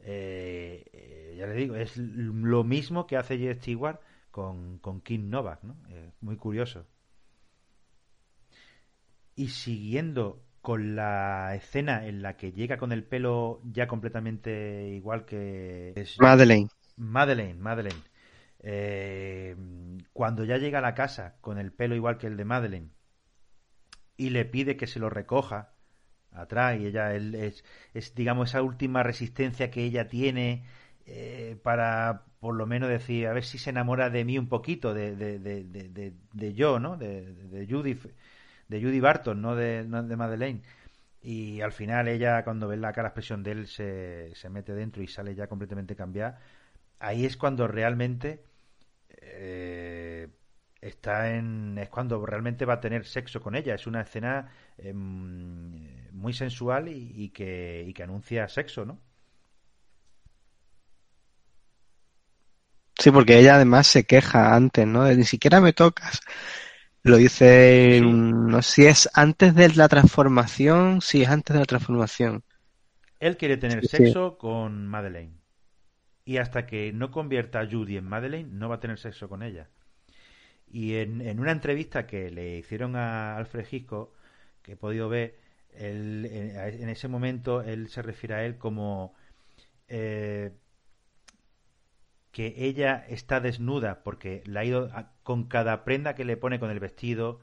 eh, 0.00 0.82
eh, 0.94 1.34
ya 1.36 1.46
le 1.46 1.52
digo, 1.52 1.76
es 1.76 1.98
lo 1.98 2.64
mismo 2.64 3.06
que 3.06 3.18
hace 3.18 3.36
J. 3.36 3.60
Stewart 3.60 4.00
con, 4.30 4.78
con 4.78 5.02
Kim 5.02 5.28
Novak, 5.28 5.62
¿no? 5.62 5.76
muy 6.22 6.38
curioso 6.38 6.86
y 9.36 9.48
siguiendo 9.48 10.42
con 10.62 10.96
la 10.96 11.54
escena 11.54 12.06
en 12.06 12.22
la 12.22 12.36
que 12.36 12.50
llega 12.50 12.78
con 12.78 12.90
el 12.90 13.04
pelo 13.04 13.60
ya 13.64 13.86
completamente 13.86 14.88
igual 14.88 15.24
que 15.24 15.92
Madeleine. 16.18 16.68
Madeleine, 16.96 17.60
Madeleine. 17.60 18.02
Eh, 18.60 19.54
cuando 20.12 20.44
ya 20.44 20.56
llega 20.56 20.80
a 20.80 20.82
la 20.82 20.94
casa 20.94 21.36
con 21.40 21.58
el 21.58 21.70
pelo 21.70 21.94
igual 21.94 22.18
que 22.18 22.26
el 22.26 22.36
de 22.36 22.44
Madeleine 22.44 22.90
y 24.16 24.30
le 24.30 24.44
pide 24.44 24.76
que 24.76 24.86
se 24.86 24.98
lo 24.98 25.10
recoja 25.10 25.74
atrás 26.32 26.80
y 26.80 26.86
ella 26.86 27.14
es, 27.14 27.64
es 27.94 28.14
digamos 28.14 28.50
esa 28.50 28.62
última 28.62 29.02
resistencia 29.02 29.70
que 29.70 29.84
ella 29.84 30.08
tiene 30.08 30.64
eh, 31.06 31.56
para 31.62 32.24
por 32.40 32.54
lo 32.54 32.66
menos 32.66 32.88
decir 32.88 33.26
a 33.26 33.32
ver 33.32 33.44
si 33.44 33.58
se 33.58 33.70
enamora 33.70 34.10
de 34.10 34.24
mí 34.24 34.38
un 34.38 34.48
poquito 34.48 34.94
de, 34.94 35.14
de, 35.14 35.38
de, 35.38 36.12
de 36.32 36.54
yo 36.54 36.80
no 36.80 36.96
de, 36.96 37.66
Judy 37.70 37.96
de 38.68 38.82
Judy 38.82 39.00
Barton, 39.00 39.40
no 39.40 39.54
de, 39.56 39.84
no 39.86 40.02
de 40.02 40.16
Madeleine. 40.16 40.62
Y 41.22 41.60
al 41.60 41.72
final 41.72 42.08
ella, 42.08 42.44
cuando 42.44 42.68
ve 42.68 42.76
la 42.76 42.92
cara 42.92 43.08
expresión 43.08 43.42
de 43.42 43.52
él, 43.52 43.66
se, 43.66 44.32
se 44.34 44.48
mete 44.48 44.74
dentro 44.74 45.02
y 45.02 45.08
sale 45.08 45.34
ya 45.34 45.48
completamente 45.48 45.96
cambiada. 45.96 46.38
Ahí 47.00 47.24
es 47.26 47.36
cuando 47.36 47.66
realmente 47.68 48.44
eh, 49.10 50.28
está 50.80 51.34
en. 51.34 51.78
es 51.78 51.88
cuando 51.88 52.24
realmente 52.24 52.64
va 52.64 52.74
a 52.74 52.80
tener 52.80 53.04
sexo 53.06 53.40
con 53.40 53.54
ella. 53.56 53.74
Es 53.74 53.86
una 53.86 54.02
escena 54.02 54.50
eh, 54.78 54.92
muy 54.94 56.32
sensual 56.32 56.88
y, 56.88 57.30
que, 57.30 57.84
y 57.86 57.92
que 57.92 58.02
anuncia 58.02 58.48
sexo, 58.48 58.84
¿no? 58.84 59.00
Sí, 62.98 63.10
porque 63.10 63.38
ella 63.38 63.56
además 63.56 63.86
se 63.86 64.04
queja 64.04 64.54
antes, 64.54 64.86
¿no? 64.86 65.04
De, 65.04 65.16
Ni 65.16 65.24
siquiera 65.24 65.60
me 65.60 65.72
tocas. 65.72 66.20
Lo 67.06 67.18
dice, 67.18 68.00
no 68.02 68.62
sé 68.62 68.74
si 68.74 68.86
es 68.86 69.08
antes 69.14 69.54
de 69.54 69.68
la 69.76 69.86
transformación, 69.86 71.00
sí, 71.00 71.22
es 71.22 71.28
antes 71.28 71.54
de 71.54 71.60
la 71.60 71.66
transformación. 71.66 72.42
Él 73.20 73.36
quiere 73.36 73.56
tener 73.56 73.86
sexo 73.86 74.36
con 74.36 74.88
Madeleine. 74.88 75.38
Y 76.24 76.38
hasta 76.38 76.66
que 76.66 76.92
no 76.92 77.12
convierta 77.12 77.60
a 77.60 77.70
Judy 77.70 77.96
en 77.96 78.06
Madeleine, 78.06 78.50
no 78.50 78.68
va 78.68 78.74
a 78.74 78.80
tener 78.80 78.98
sexo 78.98 79.28
con 79.28 79.44
ella. 79.44 79.68
Y 80.66 80.96
en, 80.96 81.38
una 81.38 81.52
entrevista 81.52 82.08
que 82.08 82.28
le 82.28 82.58
hicieron 82.58 82.96
a 82.96 83.36
Alfred 83.36 83.66
Hitchcock, 83.70 84.12
que 84.62 84.72
he 84.72 84.76
podido 84.76 85.08
ver, 85.08 85.38
en, 85.74 86.88
ese 86.88 87.06
momento 87.06 87.62
él 87.62 87.88
se 87.88 88.02
refiere 88.02 88.34
a 88.34 88.44
él 88.44 88.58
como 88.58 89.14
eh, 89.86 90.50
que 92.36 92.52
ella 92.58 93.02
está 93.08 93.40
desnuda 93.40 94.02
porque 94.02 94.42
la 94.44 94.60
ha 94.60 94.64
ido 94.66 94.90
con 95.22 95.44
cada 95.44 95.84
prenda 95.84 96.14
que 96.14 96.26
le 96.26 96.36
pone 96.36 96.60
con 96.60 96.70
el 96.70 96.80
vestido, 96.80 97.40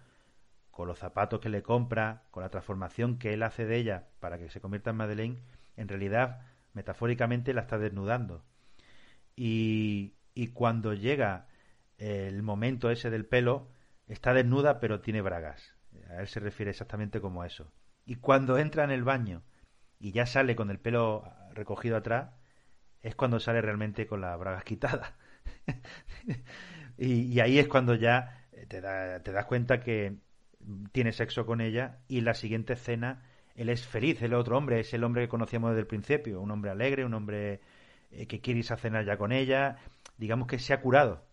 con 0.70 0.88
los 0.88 1.00
zapatos 1.00 1.40
que 1.40 1.50
le 1.50 1.64
compra, 1.64 2.26
con 2.30 2.44
la 2.44 2.50
transformación 2.50 3.18
que 3.18 3.34
él 3.34 3.42
hace 3.42 3.66
de 3.66 3.78
ella 3.78 4.10
para 4.20 4.38
que 4.38 4.52
se 4.52 4.62
convierta 4.62 4.92
en 4.92 4.98
Madeleine, 4.98 5.42
en 5.78 5.88
realidad, 5.88 6.42
metafóricamente, 6.74 7.56
la 7.56 7.62
está 7.62 7.80
desnudando. 7.80 8.46
Y, 9.36 10.14
y 10.36 10.50
cuando 10.50 10.94
llega 10.94 11.48
el 11.98 12.44
momento 12.44 12.92
ese 12.92 13.10
del 13.10 13.26
pelo, 13.26 13.72
está 14.08 14.36
desnuda 14.36 14.80
pero 14.80 15.02
tiene 15.02 15.24
bragas. 15.24 15.74
A 16.12 16.22
él 16.22 16.28
se 16.28 16.40
refiere 16.40 16.70
exactamente 16.70 17.20
como 17.20 17.42
a 17.42 17.48
eso. 17.48 17.74
Y 18.06 18.18
cuando 18.18 18.60
entra 18.60 18.84
en 18.84 18.92
el 18.92 19.04
baño 19.04 19.42
y 19.98 20.12
ya 20.12 20.28
sale 20.28 20.56
con 20.56 20.70
el 20.70 20.78
pelo 20.78 21.34
recogido 21.56 21.98
atrás, 21.98 22.30
es 23.04 23.16
cuando 23.16 23.40
sale 23.40 23.62
realmente 23.62 24.08
con 24.08 24.22
las 24.22 24.40
bragas 24.40 24.64
quitadas. 24.64 25.14
y, 26.98 27.40
ahí 27.40 27.60
es 27.60 27.68
cuando 27.68 27.94
ya 27.96 28.48
te, 28.68 28.82
te 28.82 29.32
das 29.32 29.46
cuenta 29.46 29.82
que 29.82 30.16
tiene 30.92 31.12
sexo 31.12 31.46
con 31.46 31.62
ella 31.62 32.00
y 32.08 32.22
la 32.22 32.34
siguiente 32.34 32.74
escena 32.74 33.22
él 33.56 33.70
es 33.70 33.86
feliz, 33.86 34.22
el 34.22 34.34
otro 34.34 34.58
hombre 34.58 34.80
es 34.80 34.94
el 34.94 35.04
hombre 35.04 35.24
que 35.24 35.30
conocíamos 35.30 35.72
desde 35.72 35.82
el 35.82 35.88
principio, 35.88 36.42
un 36.42 36.52
hombre 36.52 36.72
alegre, 36.72 37.06
un 37.06 37.14
hombre 37.14 37.62
eh, 38.12 38.26
que 38.26 38.42
quiere 38.42 38.60
irse 38.60 38.74
a 38.74 38.78
cenar 38.78 39.06
ya 39.06 39.18
con 39.18 39.32
ella, 39.32 39.78
digamos 40.18 40.48
que 40.48 40.60
se 40.60 40.74
ha 40.74 40.82
curado. 40.82 41.24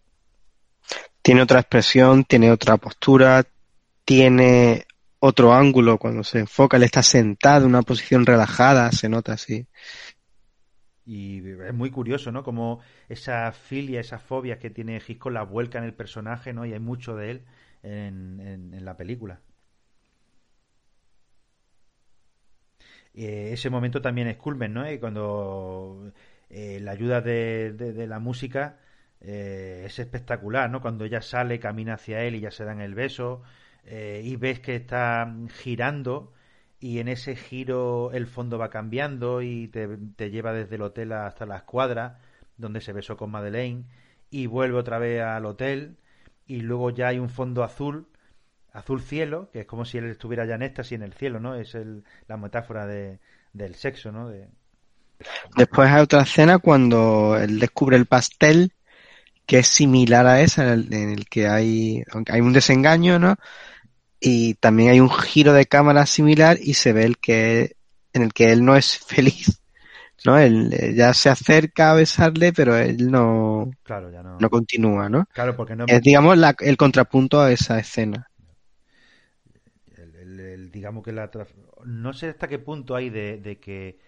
Tiene 1.22 1.42
otra 1.42 1.60
expresión, 1.60 2.24
tiene 2.24 2.50
otra 2.50 2.76
postura, 2.76 3.44
tiene 4.04 4.86
otro 5.18 5.52
ángulo 5.52 5.98
cuando 5.98 6.24
se 6.24 6.40
enfoca, 6.40 6.76
él 6.76 6.82
está 6.82 7.02
sentado 7.02 7.64
en 7.64 7.70
una 7.70 7.82
posición 7.82 8.26
relajada, 8.26 8.90
se 8.92 9.08
nota 9.08 9.34
así. 9.34 9.66
Y 11.10 11.42
es 11.66 11.74
muy 11.74 11.90
curioso, 11.90 12.30
¿no? 12.30 12.44
Como 12.44 12.80
esa 13.08 13.50
filia, 13.50 14.00
esas 14.00 14.22
fobias 14.22 14.58
que 14.58 14.70
tiene 14.70 15.02
Hitchcock 15.06 15.32
la 15.32 15.42
vuelca 15.42 15.78
en 15.78 15.84
el 15.84 15.94
personaje, 15.94 16.52
¿no? 16.52 16.64
Y 16.66 16.72
hay 16.72 16.78
mucho 16.78 17.16
de 17.16 17.30
él 17.32 17.42
en, 17.82 18.84
la 18.84 18.96
película. 18.96 19.40
Eh, 23.14 23.50
ese 23.52 23.70
momento 23.70 24.00
también 24.00 24.28
es 24.28 24.36
culmen, 24.36 24.72
¿no? 24.72 24.90
Y 24.90 24.98
cuando 24.98 26.12
eh, 26.48 26.78
la 26.80 26.92
ayuda 26.92 27.20
de, 27.20 27.72
de, 27.72 28.06
la 28.06 28.20
música 28.20 28.78
eh, 29.20 29.82
es 29.86 29.98
espectacular, 29.98 30.70
¿no? 30.70 30.80
Cuando 30.80 31.04
ella 31.04 31.22
sale, 31.22 31.58
camina 31.58 31.94
hacia 31.94 32.22
él 32.22 32.36
y 32.36 32.40
ya 32.40 32.50
se 32.52 32.64
dan 32.64 32.80
el 32.80 32.94
beso 32.94 33.42
eh, 33.84 34.22
y 34.24 34.36
ves 34.36 34.60
que 34.60 34.76
está 34.76 35.32
girando 35.62 36.32
y 36.80 36.98
en 36.98 37.08
ese 37.08 37.36
giro 37.36 38.10
el 38.12 38.26
fondo 38.26 38.58
va 38.58 38.70
cambiando 38.70 39.42
y 39.42 39.68
te, 39.68 40.30
lleva 40.30 40.52
desde 40.52 40.76
el 40.76 40.82
hotel 40.82 41.12
hasta 41.12 41.44
la 41.44 41.56
escuadra 41.56 42.18
donde 42.56 42.80
se 42.80 42.94
besó 42.94 43.18
con 43.18 43.30
Madeleine 43.30 43.84
y 44.30 44.46
vuelve 44.46 44.78
otra 44.78 44.98
vez 44.98 45.22
al 45.22 45.44
hotel 45.44 45.98
y 46.46 46.62
luego 46.62 46.90
ya 46.90 47.08
hay 47.08 47.18
un 47.18 47.28
fondo 47.28 47.62
azul 47.62 48.08
azul 48.72 49.02
cielo 49.02 49.50
que 49.52 49.60
es 49.60 49.66
como 49.66 49.84
si 49.84 49.98
él 49.98 50.06
estuviera 50.06 50.46
ya 50.46 50.54
en 50.54 50.62
éxtasis 50.62 50.92
en 50.92 51.02
el 51.02 51.12
cielo 51.12 51.38
no 51.38 51.54
es 51.54 51.76
la 52.26 52.36
metáfora 52.38 52.86
de, 52.86 53.18
del 53.52 53.74
sexo 53.74 54.10
no 54.10 54.30
después 55.56 55.90
hay 55.90 56.02
otra 56.02 56.22
escena 56.22 56.58
cuando 56.58 57.36
él 57.38 57.58
descubre 57.58 57.96
el 57.96 58.06
pastel 58.06 58.72
que 59.44 59.58
es 59.58 59.66
similar 59.66 60.26
a 60.26 60.40
esa 60.40 60.72
en 60.72 61.10
el, 61.10 61.28
que 61.28 61.46
hay 61.46 62.04
hay 62.28 62.40
un 62.40 62.54
desengaño 62.54 63.18
no 63.18 63.36
y 64.20 64.54
también 64.54 64.90
hay 64.90 65.00
un 65.00 65.10
giro 65.10 65.52
de 65.54 65.66
cámara 65.66 66.04
similar 66.06 66.58
y 66.60 66.74
se 66.74 66.92
ve 66.92 67.04
el 67.04 67.18
que 67.18 67.76
en 68.12 68.22
el 68.22 68.32
que 68.32 68.52
él 68.52 68.64
no 68.64 68.76
es 68.76 68.98
feliz 69.06 69.62
no 70.26 70.38
él 70.38 70.72
eh, 70.74 70.94
ya 70.94 71.14
se 71.14 71.30
acerca 71.30 71.90
a 71.90 71.94
besarle 71.94 72.52
pero 72.52 72.76
él 72.76 73.10
no 73.10 73.70
claro, 73.82 74.10
ya 74.10 74.22
no. 74.22 74.38
no 74.38 74.50
continúa 74.50 75.08
no 75.08 75.26
claro 75.32 75.56
porque 75.56 75.74
no 75.74 75.86
es 75.88 76.02
digamos 76.02 76.36
la, 76.36 76.54
el 76.60 76.76
contrapunto 76.76 77.40
a 77.40 77.50
esa 77.50 77.78
escena. 77.78 78.26
El, 79.96 80.70
digamos 80.70 81.02
que 81.02 81.12
la 81.12 81.30
no 81.84 82.12
sé 82.12 82.28
hasta 82.28 82.48
qué 82.48 82.58
punto 82.58 82.94
hay 82.94 83.08
de, 83.10 83.58
que 83.60 83.98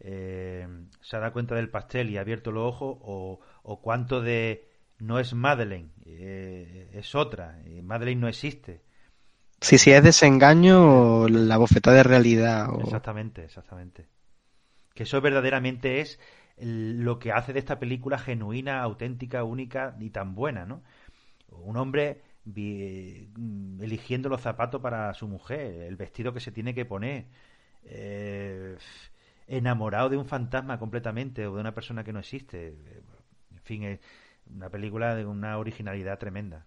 eh, 0.00 0.66
se 1.00 1.16
da 1.18 1.32
cuenta 1.32 1.54
del 1.54 1.70
pastel 1.70 2.10
y 2.10 2.18
ha 2.18 2.22
abierto 2.22 2.50
los 2.50 2.66
ojos 2.66 2.98
o, 3.00 3.40
o 3.62 3.80
cuánto 3.80 4.20
de 4.20 4.68
no 4.98 5.18
es 5.18 5.34
Madeleine 5.34 5.90
eh, 6.04 6.90
es 6.92 7.14
otra 7.14 7.58
Madeleine 7.82 8.20
no 8.20 8.28
existe 8.28 8.82
Sí, 9.60 9.78
sí, 9.78 9.90
es 9.92 10.02
desengaño 10.02 11.22
o 11.22 11.28
la 11.28 11.56
bofetada 11.58 11.96
de 11.98 12.02
realidad. 12.02 12.68
Exactamente, 12.80 13.44
exactamente. 13.44 14.08
Que 14.94 15.04
eso 15.04 15.20
verdaderamente 15.20 16.00
es 16.00 16.18
lo 16.58 17.18
que 17.18 17.32
hace 17.32 17.52
de 17.52 17.58
esta 17.58 17.78
película 17.78 18.18
genuina, 18.18 18.82
auténtica, 18.82 19.44
única 19.44 19.96
y 20.00 20.10
tan 20.10 20.34
buena, 20.34 20.66
¿no? 20.66 20.82
Un 21.48 21.76
hombre 21.76 22.22
mm, 22.44 23.82
eligiendo 23.82 24.28
los 24.28 24.40
zapatos 24.42 24.80
para 24.80 25.12
su 25.14 25.28
mujer, 25.28 25.82
el 25.82 25.96
vestido 25.96 26.32
que 26.32 26.40
se 26.40 26.52
tiene 26.52 26.74
que 26.74 26.84
poner, 26.84 27.26
eh, 27.84 28.76
enamorado 29.46 30.08
de 30.10 30.16
un 30.16 30.26
fantasma 30.26 30.78
completamente 30.78 31.46
o 31.46 31.54
de 31.54 31.60
una 31.60 31.74
persona 31.74 32.04
que 32.04 32.12
no 32.12 32.20
existe. 32.20 32.68
En 33.50 33.62
fin, 33.62 33.84
es 33.84 34.00
una 34.54 34.70
película 34.70 35.14
de 35.14 35.26
una 35.26 35.58
originalidad 35.58 36.18
tremenda. 36.18 36.66